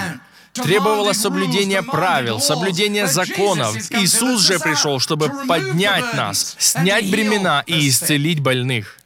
требовала 0.53 1.13
соблюдения 1.13 1.83
правил, 1.83 2.41
соблюдения 2.41 3.07
законов. 3.07 3.75
Иисус 3.91 4.43
же 4.43 4.59
пришел, 4.59 4.99
чтобы 4.99 5.31
поднять 5.47 6.15
нас, 6.15 6.57
снять 6.59 7.11
бремена 7.11 7.63
и 7.67 7.89
исцелить 7.89 8.41
больных. 8.41 8.99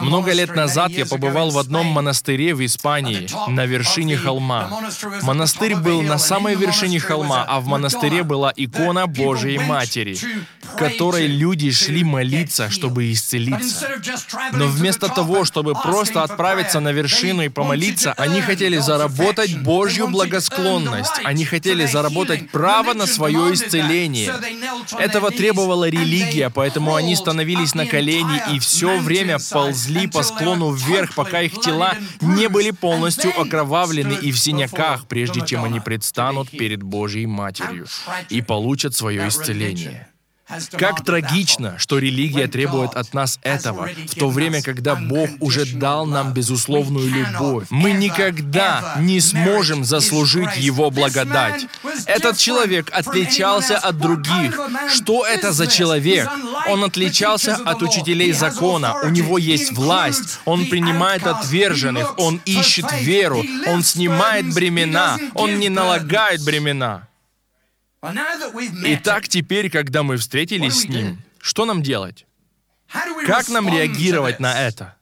Много 0.00 0.32
лет 0.32 0.54
назад 0.54 0.90
я 0.90 1.06
побывал 1.06 1.50
в 1.50 1.58
одном 1.58 1.86
монастыре 1.86 2.54
в 2.54 2.64
Испании, 2.64 3.28
на 3.50 3.66
вершине 3.66 4.16
холма. 4.16 4.70
Монастырь 5.22 5.76
был 5.76 6.02
на 6.02 6.18
самой 6.18 6.54
вершине 6.54 7.00
холма, 7.00 7.44
а 7.48 7.60
в 7.60 7.66
монастыре 7.66 8.22
была 8.22 8.52
икона 8.54 9.06
Божией 9.06 9.58
Матери, 9.58 10.16
которой 10.76 11.26
люди 11.26 11.70
шли 11.70 12.04
молиться, 12.04 12.70
чтобы 12.70 13.12
исцелиться. 13.12 13.88
Но 14.52 14.66
вместо 14.66 15.08
того, 15.08 15.44
чтобы 15.44 15.74
просто 15.74 16.22
отправиться 16.22 16.80
на 16.80 16.92
вершину 16.92 17.42
и 17.42 17.48
помолиться, 17.48 18.12
они 18.14 18.40
хотели 18.40 18.78
заработать 18.78 19.58
Божью 19.62 20.08
благосклонность. 20.08 21.20
Они 21.24 21.44
хотели 21.44 21.86
заработать 21.86 22.50
право 22.50 22.94
на 22.94 23.06
свое 23.06 23.54
исцеление. 23.54 24.32
Этого 24.98 25.30
требовала 25.30 25.88
религия, 25.88 26.50
поэтому 26.50 26.94
они 26.94 27.16
становились 27.16 27.74
на 27.74 27.86
колени 27.86 28.42
и 28.52 28.58
все 28.58 28.98
время 28.98 29.38
ползли 29.50 30.06
по 30.06 30.22
склону 30.22 30.72
вверх, 30.72 31.14
пока 31.14 31.42
их 31.42 31.60
тела 31.60 31.96
не 32.20 32.48
были 32.48 32.70
полностью 32.70 33.38
окровавлены 33.38 34.14
и 34.14 34.32
в 34.32 34.38
синяках, 34.38 35.06
прежде 35.06 35.44
чем 35.44 35.64
они 35.64 35.80
предстанут 35.80 36.50
перед 36.50 36.82
Божьей 36.82 37.26
Матерью 37.26 37.86
и 38.28 38.42
получат 38.42 38.94
свое 38.94 39.28
исцеление. 39.28 40.11
Как 40.72 41.04
трагично, 41.04 41.78
что 41.78 41.98
религия 41.98 42.46
требует 42.46 42.94
от 42.94 43.14
нас 43.14 43.38
этого, 43.42 43.88
в 44.06 44.14
то 44.14 44.28
время, 44.28 44.62
когда 44.62 44.94
Бог 44.94 45.30
уже 45.40 45.64
дал 45.66 46.06
нам 46.06 46.32
безусловную 46.32 47.08
любовь. 47.08 47.66
Мы 47.70 47.92
никогда 47.92 48.96
не 48.98 49.20
сможем 49.20 49.84
заслужить 49.84 50.56
Его 50.56 50.90
благодать. 50.90 51.66
Этот 52.06 52.36
человек 52.36 52.90
отличался 52.92 53.78
от 53.78 53.98
других. 53.98 54.58
Что 54.88 55.26
это 55.26 55.52
за 55.52 55.66
человек? 55.66 56.28
Он 56.68 56.84
отличался 56.84 57.56
от 57.56 57.82
учителей 57.82 58.32
закона. 58.32 58.94
У 59.02 59.08
него 59.08 59.38
есть 59.38 59.72
власть. 59.72 60.40
Он 60.44 60.66
принимает 60.66 61.26
отверженных. 61.26 62.18
Он 62.18 62.40
ищет 62.44 62.86
веру. 63.00 63.42
Он 63.66 63.82
снимает 63.82 64.52
бремена. 64.54 65.18
Он 65.34 65.58
не 65.58 65.68
налагает 65.68 66.44
бремена. 66.44 67.08
Итак, 68.02 69.28
теперь, 69.28 69.70
когда 69.70 70.02
мы 70.02 70.16
встретились 70.16 70.80
с 70.80 70.84
Ним, 70.88 71.22
что 71.40 71.64
нам 71.64 71.82
делать? 71.82 72.26
Как 73.26 73.48
нам 73.48 73.68
реагировать 73.68 74.40
на 74.40 74.60
это? 74.60 74.96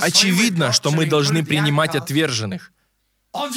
Очевидно, 0.00 0.72
что 0.72 0.90
мы 0.90 1.06
должны 1.06 1.44
принимать 1.44 1.94
отверженных. 1.94 2.72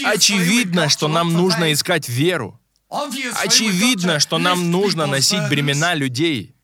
Очевидно, 0.03 0.89
что 0.89 1.07
нам 1.07 1.33
нужно 1.33 1.71
искать 1.73 2.09
веру. 2.09 2.59
Очевидно, 2.89 4.19
что 4.19 4.37
нам 4.37 4.71
нужно 4.71 5.05
носить 5.05 5.47
бремена 5.49 5.93
людей. 5.95 6.55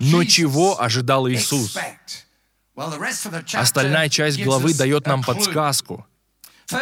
Но 0.00 0.24
чего 0.24 0.80
ожидал 0.80 1.28
Иисус? 1.28 1.76
Остальная 3.54 4.08
часть 4.08 4.42
главы 4.42 4.74
дает 4.74 5.06
нам 5.06 5.22
подсказку. 5.22 6.06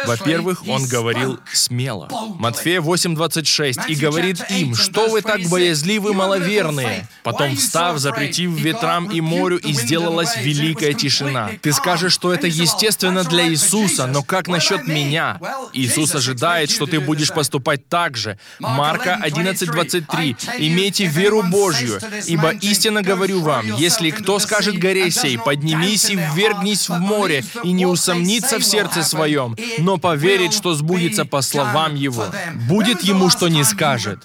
Во-первых, 0.05 0.67
он 0.67 0.85
говорил 0.85 1.39
смело. 1.53 2.09
Матфея 2.39 2.81
8:26 2.81 3.87
и 3.87 3.95
говорит 3.95 4.43
им, 4.49 4.75
что 4.75 5.07
вы 5.07 5.21
так 5.21 5.41
боязливы, 5.49 6.13
маловерные. 6.13 7.07
Потом 7.23 7.55
встав, 7.55 7.97
запретив 7.97 8.51
ветрам 8.51 9.09
и 9.09 9.21
морю, 9.21 9.57
и 9.57 9.73
сделалась 9.73 10.37
великая 10.37 10.93
тишина. 10.93 11.51
Ты 11.61 11.73
скажешь, 11.73 12.13
что 12.13 12.33
это 12.33 12.47
естественно 12.47 13.23
для 13.23 13.47
Иисуса, 13.47 14.07
но 14.07 14.23
как 14.23 14.47
насчет 14.47 14.87
меня? 14.87 15.39
Иисус 15.73 16.15
ожидает, 16.15 16.69
что 16.69 16.85
ты 16.85 16.99
будешь 16.99 17.31
поступать 17.31 17.87
так 17.87 18.17
же. 18.17 18.37
Марка 18.59 19.19
11:23. 19.21 20.35
Имейте 20.59 21.05
веру 21.05 21.43
Божью, 21.43 21.99
ибо 22.25 22.51
истинно 22.51 23.01
говорю 23.01 23.41
вам, 23.41 23.75
если 23.75 24.09
кто 24.09 24.39
скажет 24.39 24.77
горе 24.77 25.11
сей, 25.11 25.37
поднимись 25.37 26.09
и 26.09 26.15
ввергнись 26.15 26.89
в 26.89 26.99
море, 26.99 27.43
и 27.63 27.71
не 27.71 27.85
усомнится 27.85 28.59
в 28.59 28.63
сердце 28.63 29.03
своем, 29.03 29.55
но 29.79 29.97
поверит, 29.97 30.53
что 30.53 30.73
сбудется 30.73 31.25
по 31.25 31.41
словам 31.41 31.95
его. 31.95 32.25
Будет 32.67 33.01
ему, 33.01 33.29
что 33.29 33.47
не 33.47 33.63
скажет. 33.63 34.19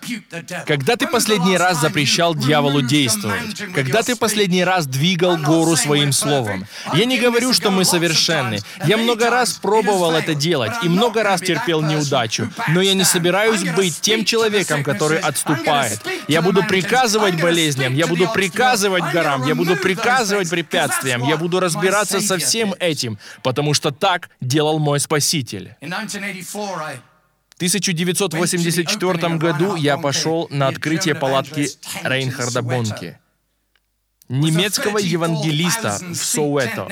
Когда 0.66 0.96
ты 0.96 1.06
последний 1.06 1.56
раз 1.56 1.80
запрещал 1.80 2.34
дьяволу 2.34 2.82
действовать? 2.82 3.62
Когда 3.74 4.02
ты 4.02 4.16
последний 4.16 4.64
раз 4.64 4.86
двигал 4.86 5.36
гору 5.36 5.76
своим 5.76 6.12
словом? 6.12 6.66
Я 6.94 7.04
не 7.04 7.18
говорю, 7.18 7.52
что 7.52 7.70
мы 7.70 7.84
совершенны. 7.84 8.58
Я 8.86 8.96
много 8.96 9.30
раз 9.30 9.52
пробовал 9.52 10.12
это 10.12 10.34
делать 10.34 10.72
и 10.82 10.88
много 10.88 11.22
раз 11.22 11.40
терпел 11.40 11.82
неудачу. 11.82 12.50
Но 12.68 12.80
я 12.80 12.94
не 12.94 13.04
собираюсь 13.04 13.62
быть 13.62 14.00
тем 14.00 14.24
человеком, 14.24 14.82
который 14.82 15.18
отступает. 15.18 16.00
Я 16.28 16.42
буду 16.42 16.62
приказывать 16.62 17.40
болезням, 17.40 17.94
я 17.94 18.06
буду 18.06 18.28
приказывать 18.32 19.04
горам, 19.12 19.46
я 19.46 19.54
буду 19.54 19.76
приказывать 19.76 20.50
препятствиям, 20.50 21.22
я 21.24 21.36
буду 21.36 21.60
разбираться 21.60 22.20
со 22.20 22.38
всем 22.38 22.74
этим, 22.78 23.18
потому 23.42 23.74
что 23.74 23.90
так 23.90 24.30
делал 24.40 24.78
мой 24.78 25.00
Спаситель 25.00 25.41
Спаситель. 25.42 25.74
В 27.50 27.54
1984 27.56 29.36
году 29.36 29.76
я 29.76 29.96
пошел 29.98 30.48
на 30.50 30.68
открытие 30.68 31.14
палатки 31.14 31.68
Рейнхарда 32.02 32.62
Бонки 32.62 33.18
немецкого 34.32 34.98
евангелиста 34.98 35.98
в 36.00 36.16
Соуэто. 36.16 36.88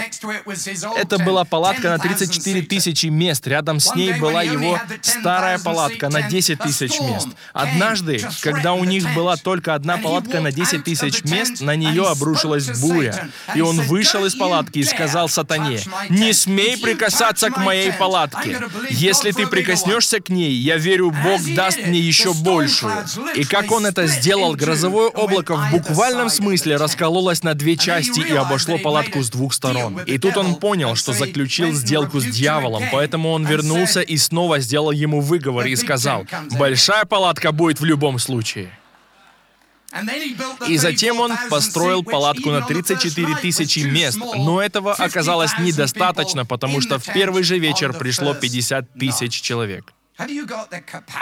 Это 0.96 1.18
была 1.18 1.44
палатка 1.44 1.88
на 1.88 1.98
34 1.98 2.62
тысячи 2.62 3.06
мест. 3.06 3.46
Рядом 3.46 3.80
с 3.80 3.94
ней 3.94 4.12
была 4.14 4.42
его 4.42 4.78
старая 5.00 5.58
палатка 5.58 6.08
на 6.08 6.22
10 6.22 6.58
тысяч 6.58 7.00
мест. 7.00 7.28
Однажды, 7.52 8.22
когда 8.42 8.74
у 8.74 8.84
них 8.84 9.12
была 9.14 9.36
только 9.36 9.74
одна 9.74 9.96
палатка 9.96 10.40
на 10.40 10.52
10 10.52 10.84
тысяч 10.84 11.24
мест, 11.24 11.60
на 11.60 11.76
нее 11.76 12.06
обрушилась 12.06 12.80
буря. 12.80 13.28
И 13.54 13.60
он 13.60 13.80
вышел 13.80 14.24
из 14.26 14.34
палатки 14.34 14.78
и 14.78 14.84
сказал 14.84 15.28
сатане, 15.28 15.80
«Не 16.08 16.32
смей 16.32 16.76
прикасаться 16.76 17.50
к 17.50 17.56
моей 17.56 17.92
палатке. 17.92 18.58
Если 18.90 19.32
ты 19.32 19.46
прикоснешься 19.46 20.20
к 20.20 20.28
ней, 20.28 20.52
я 20.52 20.76
верю, 20.76 21.10
Бог 21.10 21.40
даст 21.54 21.78
мне 21.86 21.98
еще 21.98 22.34
большую». 22.34 22.92
И 23.34 23.44
как 23.44 23.72
он 23.72 23.86
это 23.86 24.06
сделал, 24.06 24.54
грозовое 24.54 25.08
облако 25.08 25.56
в 25.56 25.70
буквальном 25.70 26.28
смысле 26.28 26.76
раскололось 27.30 27.42
на 27.42 27.54
две 27.54 27.76
части 27.76 28.20
и 28.20 28.34
обошло 28.34 28.78
палатку 28.78 29.22
с 29.22 29.30
двух 29.30 29.54
сторон. 29.54 30.00
И 30.06 30.18
тут 30.18 30.36
он 30.36 30.56
понял, 30.56 30.96
что 30.96 31.12
заключил 31.12 31.72
сделку 31.72 32.20
с 32.20 32.24
дьяволом, 32.24 32.84
поэтому 32.92 33.30
он 33.30 33.46
вернулся 33.46 34.00
и 34.00 34.16
снова 34.16 34.60
сделал 34.60 34.90
ему 34.90 35.20
выговор 35.20 35.66
и 35.66 35.76
сказал, 35.76 36.26
«Большая 36.58 37.04
палатка 37.04 37.52
будет 37.52 37.80
в 37.80 37.84
любом 37.84 38.18
случае». 38.18 38.70
И 40.68 40.78
затем 40.78 41.20
он 41.20 41.32
построил 41.50 42.04
палатку 42.04 42.50
на 42.50 42.60
34 42.60 43.36
тысячи 43.42 43.80
мест, 43.80 44.18
но 44.18 44.62
этого 44.62 44.92
оказалось 44.92 45.50
недостаточно, 45.58 46.46
потому 46.46 46.80
что 46.80 46.98
в 46.98 47.04
первый 47.12 47.42
же 47.42 47.58
вечер 47.58 47.92
пришло 47.92 48.34
50 48.34 48.92
тысяч 48.94 49.40
человек. 49.40 49.92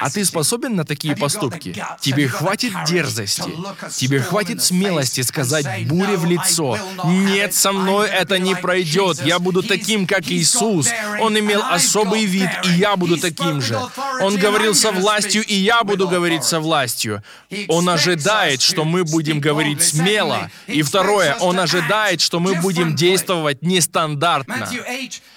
А 0.01 0.11
ты 0.11 0.25
способен 0.25 0.77
на 0.77 0.85
такие 0.85 1.17
поступки? 1.17 1.75
Тебе 2.01 2.29
хватит 2.29 2.73
дерзости, 2.87 3.51
тебе 3.97 4.21
хватит 4.21 4.63
смелости 4.63 5.21
сказать 5.21 5.87
буре 5.87 6.17
в 6.17 6.25
лицо, 6.25 6.79
«Нет, 7.05 7.55
со 7.55 7.73
мной 7.73 8.09
это 8.09 8.39
не 8.39 8.55
пройдет, 8.55 9.23
я 9.23 9.39
буду 9.39 9.63
таким, 9.63 10.07
как 10.07 10.31
Иисус». 10.31 10.89
Он 11.21 11.39
имел 11.39 11.63
особый 11.63 12.25
вид, 12.25 12.51
и 12.65 12.71
я 12.71 12.97
буду 12.97 13.19
таким 13.19 13.61
же. 13.61 13.79
Он 14.21 14.37
говорил 14.37 14.75
со 14.75 14.93
властью, 14.93 15.45
и 15.45 15.55
я 15.55 15.85
буду 15.85 16.09
говорить 16.09 16.45
со 16.45 16.61
властью. 16.61 17.23
Он 17.69 17.89
ожидает, 17.89 18.61
что 18.61 18.85
мы 18.85 19.05
будем 19.05 19.41
говорить 19.41 19.83
смело. 19.83 20.51
И 20.67 20.83
второе, 20.83 21.35
он 21.37 21.59
ожидает, 21.61 22.21
что 22.21 22.41
мы 22.41 22.55
будем 22.55 22.95
действовать 22.95 23.63
нестандартно. 23.63 24.69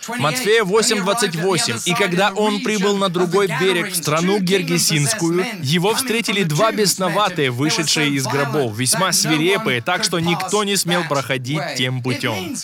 Матфея 0.08 0.64
8:28. 0.64 1.82
«И 1.86 1.94
когда 1.94 2.32
он 2.32 2.62
прибыл 2.62 2.98
на 2.98 3.10
другой 3.10 3.51
берег, 3.60 3.92
в 3.92 3.96
страну 3.96 4.40
Гергесинскую, 4.40 5.46
его 5.62 5.94
встретили 5.96 6.44
два 6.44 6.72
бесноватые, 6.72 7.52
вышедшие 7.52 8.12
из 8.12 8.26
гробов, 8.26 8.78
весьма 8.78 9.12
свирепые, 9.12 9.82
так 9.82 10.04
что 10.04 10.20
никто 10.20 10.64
не 10.64 10.76
смел 10.76 11.04
проходить 11.08 11.62
тем 11.78 12.02
путем». 12.02 12.56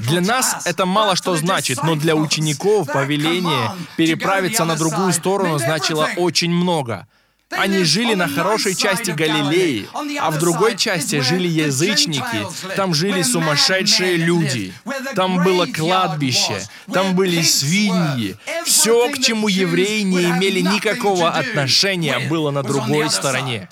Для 0.00 0.20
нас 0.20 0.62
это 0.66 0.86
мало 0.86 1.16
что 1.16 1.36
значит, 1.36 1.82
но 1.82 1.96
для 1.96 2.16
учеников 2.16 2.86
повеление 2.92 3.72
переправиться 3.96 4.64
на 4.64 4.76
другую 4.76 5.12
сторону 5.12 5.58
значило 5.58 6.08
очень 6.16 6.50
много— 6.50 7.06
они 7.50 7.84
жили 7.84 8.14
на 8.14 8.28
хорошей 8.28 8.74
части 8.74 9.10
Галилеи, 9.10 9.88
а 10.20 10.30
в 10.30 10.38
другой 10.38 10.76
части 10.76 11.20
жили 11.20 11.48
язычники, 11.48 12.46
там 12.76 12.94
жили 12.94 13.22
сумасшедшие 13.22 14.16
люди, 14.16 14.72
там 15.14 15.42
было 15.42 15.66
кладбище, 15.66 16.60
там 16.92 17.14
были 17.14 17.42
свиньи. 17.42 18.36
Все, 18.64 19.10
к 19.10 19.18
чему 19.18 19.48
евреи 19.48 20.02
не 20.02 20.22
имели 20.24 20.60
никакого 20.60 21.30
отношения, 21.30 22.18
было 22.28 22.50
на 22.50 22.62
другой 22.62 23.10
стороне. 23.10 23.68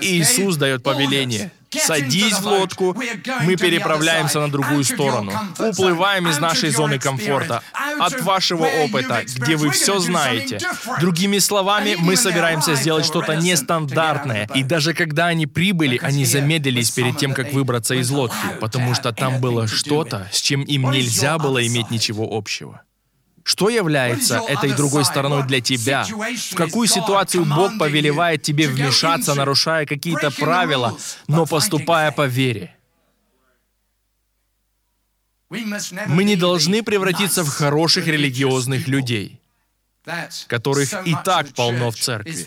Иисус 0.00 0.56
дает 0.56 0.82
повеление— 0.82 1.50
Садись 1.78 2.38
в 2.40 2.46
лодку, 2.46 2.96
мы 3.42 3.56
переправляемся 3.56 4.40
на 4.40 4.50
другую 4.50 4.84
сторону. 4.84 5.32
Уплываем 5.58 6.28
из 6.28 6.38
нашей 6.38 6.70
зоны 6.70 6.98
комфорта, 6.98 7.62
от 7.98 8.20
вашего 8.22 8.64
опыта, 8.64 9.22
где 9.36 9.56
вы 9.56 9.70
все 9.70 9.98
знаете. 9.98 10.58
Другими 11.00 11.38
словами, 11.38 11.96
мы 11.98 12.16
собираемся 12.16 12.74
сделать 12.74 13.06
что-то 13.06 13.36
нестандартное. 13.36 14.48
И 14.54 14.62
даже 14.62 14.94
когда 14.94 15.26
они 15.26 15.46
прибыли, 15.46 15.98
они 16.02 16.24
замедлились 16.24 16.90
перед 16.90 17.16
тем, 17.16 17.34
как 17.34 17.52
выбраться 17.52 17.94
из 17.94 18.10
лодки, 18.10 18.36
потому 18.60 18.94
что 18.94 19.12
там 19.12 19.40
было 19.40 19.66
что-то, 19.66 20.28
с 20.32 20.40
чем 20.40 20.62
им 20.62 20.90
нельзя 20.90 21.38
было 21.38 21.66
иметь 21.66 21.90
ничего 21.90 22.28
общего. 22.30 22.82
Что 23.44 23.68
является 23.68 24.38
этой 24.48 24.72
другой 24.72 25.04
стороной 25.04 25.44
для 25.44 25.60
тебя? 25.60 26.04
В 26.04 26.54
какую 26.54 26.86
ситуацию 26.86 27.44
Бог 27.44 27.78
повелевает 27.78 28.42
тебе 28.42 28.68
вмешаться, 28.68 29.34
нарушая 29.34 29.86
какие-то 29.86 30.30
правила, 30.30 30.96
но 31.26 31.46
поступая 31.46 32.12
по 32.12 32.26
вере? 32.26 32.76
Мы 35.50 36.24
не 36.24 36.36
должны 36.36 36.82
превратиться 36.82 37.44
в 37.44 37.48
хороших 37.48 38.06
религиозных 38.06 38.88
людей, 38.88 39.40
которых 40.46 41.06
и 41.06 41.14
так 41.24 41.52
полно 41.54 41.90
в 41.90 41.96
церкви. 41.96 42.46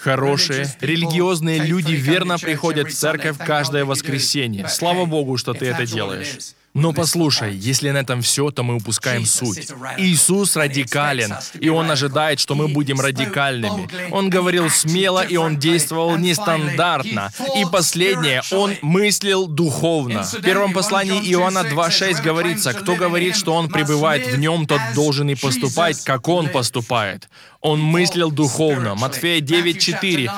Хорошие, 0.00 0.72
религиозные 0.80 1.58
люди 1.64 1.92
верно 1.92 2.38
приходят 2.38 2.88
в 2.88 2.94
церковь 2.94 3.38
каждое 3.38 3.84
воскресенье. 3.84 4.68
Слава 4.68 5.06
Богу, 5.06 5.36
что 5.36 5.54
ты 5.54 5.66
это 5.66 5.86
делаешь. 5.86 6.54
Но 6.74 6.94
послушай, 6.94 7.54
если 7.54 7.90
на 7.90 7.98
этом 7.98 8.22
все, 8.22 8.50
то 8.50 8.62
мы 8.62 8.76
упускаем 8.76 9.26
суть. 9.26 9.68
Иисус 9.98 10.56
радикален, 10.56 11.34
и 11.60 11.68
Он 11.68 11.90
ожидает, 11.90 12.40
что 12.40 12.54
мы 12.54 12.68
будем 12.68 12.98
радикальными. 12.98 13.88
Он 14.10 14.30
говорил 14.30 14.70
смело, 14.70 15.22
и 15.22 15.36
Он 15.36 15.58
действовал 15.58 16.16
нестандартно. 16.16 17.30
И 17.56 17.64
последнее, 17.70 18.42
Он 18.52 18.74
мыслил 18.80 19.46
духовно. 19.46 20.22
В 20.22 20.40
первом 20.40 20.72
послании 20.72 21.20
Иоанна 21.32 21.60
2.6 21.60 22.22
говорится, 22.22 22.72
кто 22.72 22.96
говорит, 22.96 23.36
что 23.36 23.54
Он 23.54 23.68
пребывает 23.68 24.26
в 24.26 24.38
Нем, 24.38 24.66
тот 24.66 24.80
должен 24.94 25.28
и 25.28 25.34
поступать, 25.34 26.02
как 26.04 26.28
Он 26.28 26.48
поступает. 26.48 27.28
Он 27.60 27.80
мыслил 27.80 28.30
духовно. 28.30 28.94
Матфея 28.94 29.40
9.4. 29.40 30.30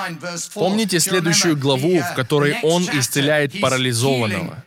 Помните 0.53 0.99
следующую 0.99 1.57
главу, 1.57 2.01
в 2.01 2.15
которой 2.15 2.57
Он 2.63 2.83
исцеляет 2.93 3.61
парализованного? 3.61 4.65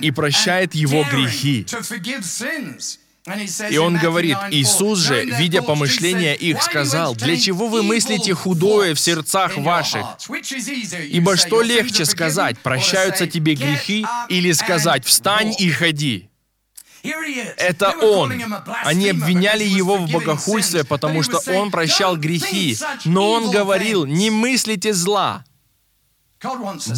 И 0.00 0.10
прощает 0.10 0.74
его 0.74 1.04
грехи. 1.04 1.66
И 3.70 3.76
он 3.76 3.96
говорит, 3.96 4.38
Иисус 4.52 5.00
же, 5.00 5.24
видя 5.24 5.60
помышления 5.60 6.34
их, 6.34 6.62
сказал, 6.62 7.16
«Для 7.16 7.36
чего 7.36 7.66
вы 7.66 7.82
мыслите 7.82 8.34
худое 8.34 8.94
в 8.94 9.00
сердцах 9.00 9.56
ваших? 9.56 10.06
Ибо 11.10 11.36
что 11.36 11.62
легче 11.62 12.04
сказать, 12.04 12.58
прощаются 12.60 13.26
тебе 13.26 13.54
грехи, 13.54 14.06
или 14.28 14.52
сказать, 14.52 15.04
встань 15.04 15.54
и 15.58 15.70
ходи?» 15.70 16.28
Это 17.56 17.90
он. 18.02 18.32
Они 18.84 19.10
обвиняли 19.10 19.64
его 19.64 19.96
в 19.96 20.10
богохульстве, 20.10 20.84
потому 20.84 21.22
что 21.22 21.40
он 21.52 21.70
прощал 21.70 22.16
грехи. 22.16 22.76
Но 23.04 23.30
он 23.32 23.50
говорил, 23.50 24.06
не 24.06 24.30
мыслите 24.30 24.92
зла. 24.92 25.44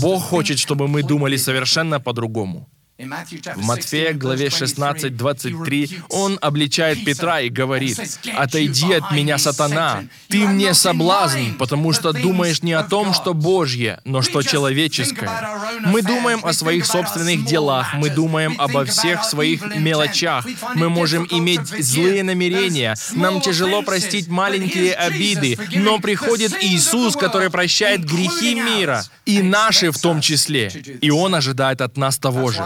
Бог 0.02 0.22
хочет, 0.22 0.58
чтобы 0.58 0.88
мы 0.88 1.02
думали 1.02 1.36
совершенно 1.36 2.00
по-другому. 2.00 2.68
В 2.98 3.62
Матфея, 3.62 4.12
главе 4.12 4.50
16, 4.50 5.16
23, 5.16 6.00
он 6.08 6.36
обличает 6.40 7.04
Петра 7.04 7.40
и 7.40 7.48
говорит, 7.48 7.96
«Отойди 8.36 8.92
от 8.92 9.12
меня, 9.12 9.38
сатана! 9.38 10.02
Ты 10.28 10.38
мне 10.38 10.74
соблазн, 10.74 11.52
потому 11.60 11.92
что 11.92 12.12
думаешь 12.12 12.60
не 12.62 12.72
о 12.72 12.82
том, 12.82 13.14
что 13.14 13.34
Божье, 13.34 14.00
но 14.04 14.20
что 14.20 14.42
человеческое. 14.42 15.30
Мы 15.86 16.02
думаем 16.02 16.44
о 16.44 16.52
своих 16.52 16.86
собственных 16.86 17.44
делах, 17.44 17.94
мы 17.94 18.10
думаем 18.10 18.56
обо 18.58 18.84
всех 18.84 19.22
своих 19.22 19.62
мелочах, 19.76 20.44
мы 20.74 20.88
можем 20.88 21.24
иметь 21.30 21.68
злые 21.68 22.24
намерения, 22.24 22.96
нам 23.12 23.40
тяжело 23.40 23.82
простить 23.82 24.26
маленькие 24.26 24.94
обиды, 24.94 25.56
но 25.76 26.00
приходит 26.00 26.52
Иисус, 26.60 27.14
который 27.14 27.48
прощает 27.50 28.04
грехи 28.04 28.56
мира, 28.56 29.04
и 29.24 29.40
наши 29.40 29.92
в 29.92 29.98
том 29.98 30.20
числе, 30.20 30.66
и 31.00 31.10
Он 31.10 31.36
ожидает 31.36 31.80
от 31.80 31.96
нас 31.96 32.18
того 32.18 32.50
же. 32.50 32.64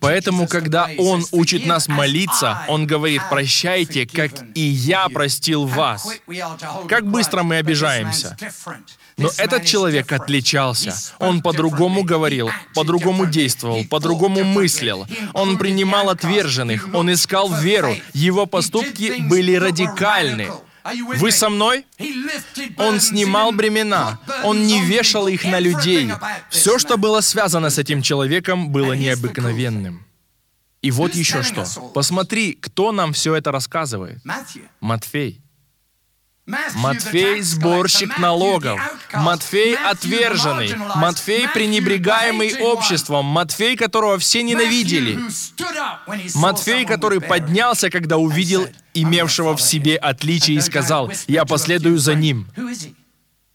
Поэтому, 0.00 0.46
когда 0.46 0.88
Он 0.98 1.24
учит 1.32 1.66
нас 1.66 1.88
молиться, 1.88 2.62
Он 2.68 2.86
говорит, 2.86 3.22
прощайте, 3.30 4.06
как 4.06 4.30
и 4.54 4.60
я 4.60 5.08
простил 5.08 5.66
вас. 5.66 6.08
Как 6.88 7.06
быстро 7.06 7.42
мы 7.42 7.56
обижаемся. 7.56 8.36
Но 9.16 9.30
этот 9.36 9.64
человек 9.64 10.12
отличался. 10.12 10.94
Он 11.18 11.42
по-другому 11.42 12.04
говорил, 12.04 12.50
по-другому 12.74 13.26
действовал, 13.26 13.84
по-другому 13.84 14.44
мыслил. 14.44 15.06
Он 15.34 15.58
принимал 15.58 16.08
отверженных, 16.10 16.88
он 16.94 17.12
искал 17.12 17.52
веру. 17.52 17.96
Его 18.14 18.46
поступки 18.46 19.20
были 19.28 19.56
радикальны. 19.56 20.48
Вы 21.16 21.32
со 21.32 21.48
мной? 21.48 21.86
Он 22.76 23.00
снимал 23.00 23.52
бремена, 23.52 24.18
он 24.44 24.66
не 24.66 24.80
вешал 24.84 25.28
их 25.28 25.44
на 25.44 25.58
людей. 25.58 26.10
Все, 26.50 26.78
что 26.78 26.96
было 26.96 27.20
связано 27.20 27.70
с 27.70 27.78
этим 27.78 28.02
человеком, 28.02 28.70
было 28.70 28.92
необыкновенным. 28.92 30.04
И 30.80 30.90
вот 30.90 31.14
еще 31.14 31.42
что. 31.42 31.64
Посмотри, 31.92 32.52
кто 32.52 32.92
нам 32.92 33.12
все 33.12 33.34
это 33.34 33.50
рассказывает. 33.50 34.20
Матфей. 34.80 35.42
Матфей– 36.74 37.40
сборщик 37.42 38.18
налогов. 38.18 38.80
Матфей– 39.12 39.76
отверженный. 39.84 40.74
Матфей– 40.94 41.46
пренебрегаемый 41.54 42.58
обществом. 42.62 43.26
Матфей, 43.26 43.76
которого 43.76 44.18
все 44.18 44.42
ненавидели. 44.42 45.18
Матфей, 46.34 46.86
который 46.86 47.20
поднялся, 47.20 47.90
когда 47.90 48.16
увидел 48.16 48.66
имевшего 49.02 49.56
в 49.56 49.60
себе 49.60 49.96
отличие 49.96 50.56
и 50.56 50.60
сказал, 50.60 51.10
«Я 51.26 51.44
последую 51.44 51.98
за 51.98 52.14
ним». 52.14 52.46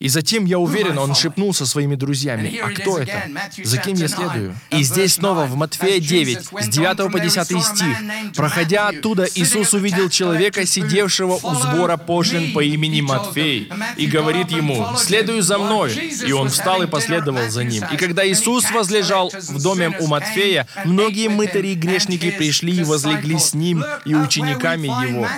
И 0.04 0.10
затем, 0.10 0.44
я 0.44 0.60
уверен, 0.60 0.98
он 0.98 1.16
шепнул 1.16 1.54
со 1.54 1.66
своими 1.66 1.96
друзьями, 1.96 2.60
«А 2.62 2.72
кто 2.72 2.98
это? 2.98 3.24
За 3.64 3.78
кем 3.78 3.94
я 3.94 4.10
следую?» 4.10 4.54
И 4.70 4.84
здесь 4.84 5.14
снова 5.14 5.46
в 5.46 5.56
Матфея 5.56 6.02
9, 6.02 6.40
с 6.60 6.68
9 6.68 7.10
по 7.10 7.22
10 7.22 7.64
стих. 7.64 7.98
«Проходя 8.36 8.90
оттуда, 8.90 9.26
Иисус 9.34 9.74
увидел 9.74 10.10
человека, 10.10 10.66
сидевшего 10.66 11.40
у 11.42 11.56
сбора 11.56 11.96
пошлин 11.96 12.52
по 12.52 12.62
имени 12.62 13.00
Матфей, 13.00 13.72
и 13.96 14.06
говорит 14.08 14.52
ему, 14.52 14.86
«Следуй 14.98 15.40
за 15.40 15.58
мной». 15.58 15.94
И 16.28 16.34
он 16.34 16.50
встал 16.50 16.84
и 16.84 16.88
последовал 16.88 17.50
за 17.50 17.64
ним. 17.64 17.86
И 17.90 17.96
когда 17.96 18.28
Иисус 18.28 18.72
возлежал 18.72 19.32
в 19.34 19.64
доме 19.64 19.96
у 20.02 20.08
Матфея, 20.08 20.68
многие 20.84 21.30
мытари 21.30 21.70
и 21.70 21.76
грешники 21.76 22.30
пришли 22.30 22.76
и 22.76 22.84
возлегли 22.84 23.40
с 23.40 23.54
ним 23.54 23.86
и 24.04 24.16
учениками 24.16 24.88
его. 25.08 25.30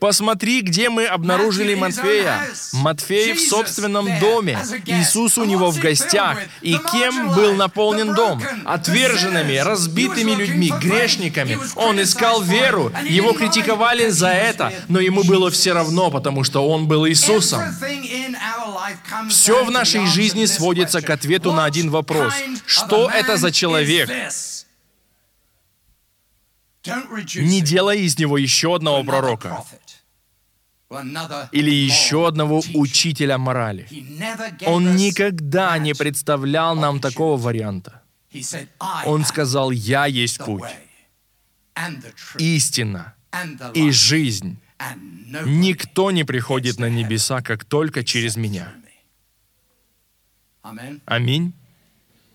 Посмотри, 0.00 0.62
где 0.62 0.90
мы 0.90 1.06
обнаружили 1.06 1.76
Матфея. 1.76 2.48
Матфей 2.72 3.34
в 3.34 3.40
собственном 3.40 3.91
собственном 3.92 4.20
доме. 4.20 4.58
Иисус 4.86 5.38
у 5.38 5.44
него 5.44 5.70
в 5.70 5.78
гостях. 5.78 6.38
И 6.60 6.76
кем 6.92 7.34
был 7.34 7.54
наполнен 7.54 8.14
дом? 8.14 8.42
Отверженными, 8.64 9.56
разбитыми 9.56 10.32
людьми, 10.32 10.72
грешниками. 10.80 11.58
Он 11.76 12.00
искал 12.00 12.42
веру. 12.42 12.92
Его 13.04 13.32
критиковали 13.32 14.08
за 14.08 14.28
это, 14.28 14.72
но 14.88 15.00
ему 15.00 15.22
было 15.24 15.50
все 15.50 15.72
равно, 15.72 16.10
потому 16.10 16.44
что 16.44 16.68
он 16.68 16.86
был 16.86 17.06
Иисусом. 17.08 17.62
Все 19.28 19.64
в 19.64 19.70
нашей 19.70 20.06
жизни 20.06 20.46
сводится 20.46 21.00
к 21.00 21.10
ответу 21.10 21.52
на 21.52 21.64
один 21.64 21.90
вопрос. 21.90 22.32
Что 22.66 23.10
это 23.10 23.36
за 23.36 23.50
человек? 23.52 24.10
Не 27.36 27.60
делай 27.60 28.00
из 28.00 28.18
него 28.18 28.38
еще 28.38 28.74
одного 28.74 29.04
пророка 29.04 29.64
или 31.52 31.70
еще 31.70 32.28
одного 32.28 32.62
учителя 32.74 33.38
морали. 33.38 33.88
Он 34.66 34.96
никогда 34.96 35.78
не 35.78 35.94
представлял 35.94 36.76
нам 36.76 37.00
такого 37.00 37.40
варианта. 37.40 38.02
Он 39.04 39.24
сказал, 39.24 39.70
«Я 39.70 40.06
есть 40.06 40.38
путь, 40.38 40.64
истина 42.38 43.14
и 43.74 43.90
жизнь. 43.90 44.58
Никто 45.44 46.10
не 46.10 46.24
приходит 46.24 46.78
на 46.78 46.88
небеса, 46.88 47.40
как 47.42 47.64
только 47.64 48.04
через 48.04 48.36
меня». 48.36 48.72
Аминь. 51.06 51.52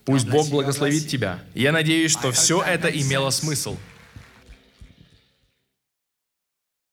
Пусть 0.04 0.26
Бог 0.28 0.48
благословит 0.48 1.06
тебя. 1.06 1.42
Я 1.54 1.72
надеюсь, 1.72 2.12
что 2.12 2.32
все 2.32 2.62
это 2.62 2.88
имело 2.88 3.30
смысл. 3.30 3.76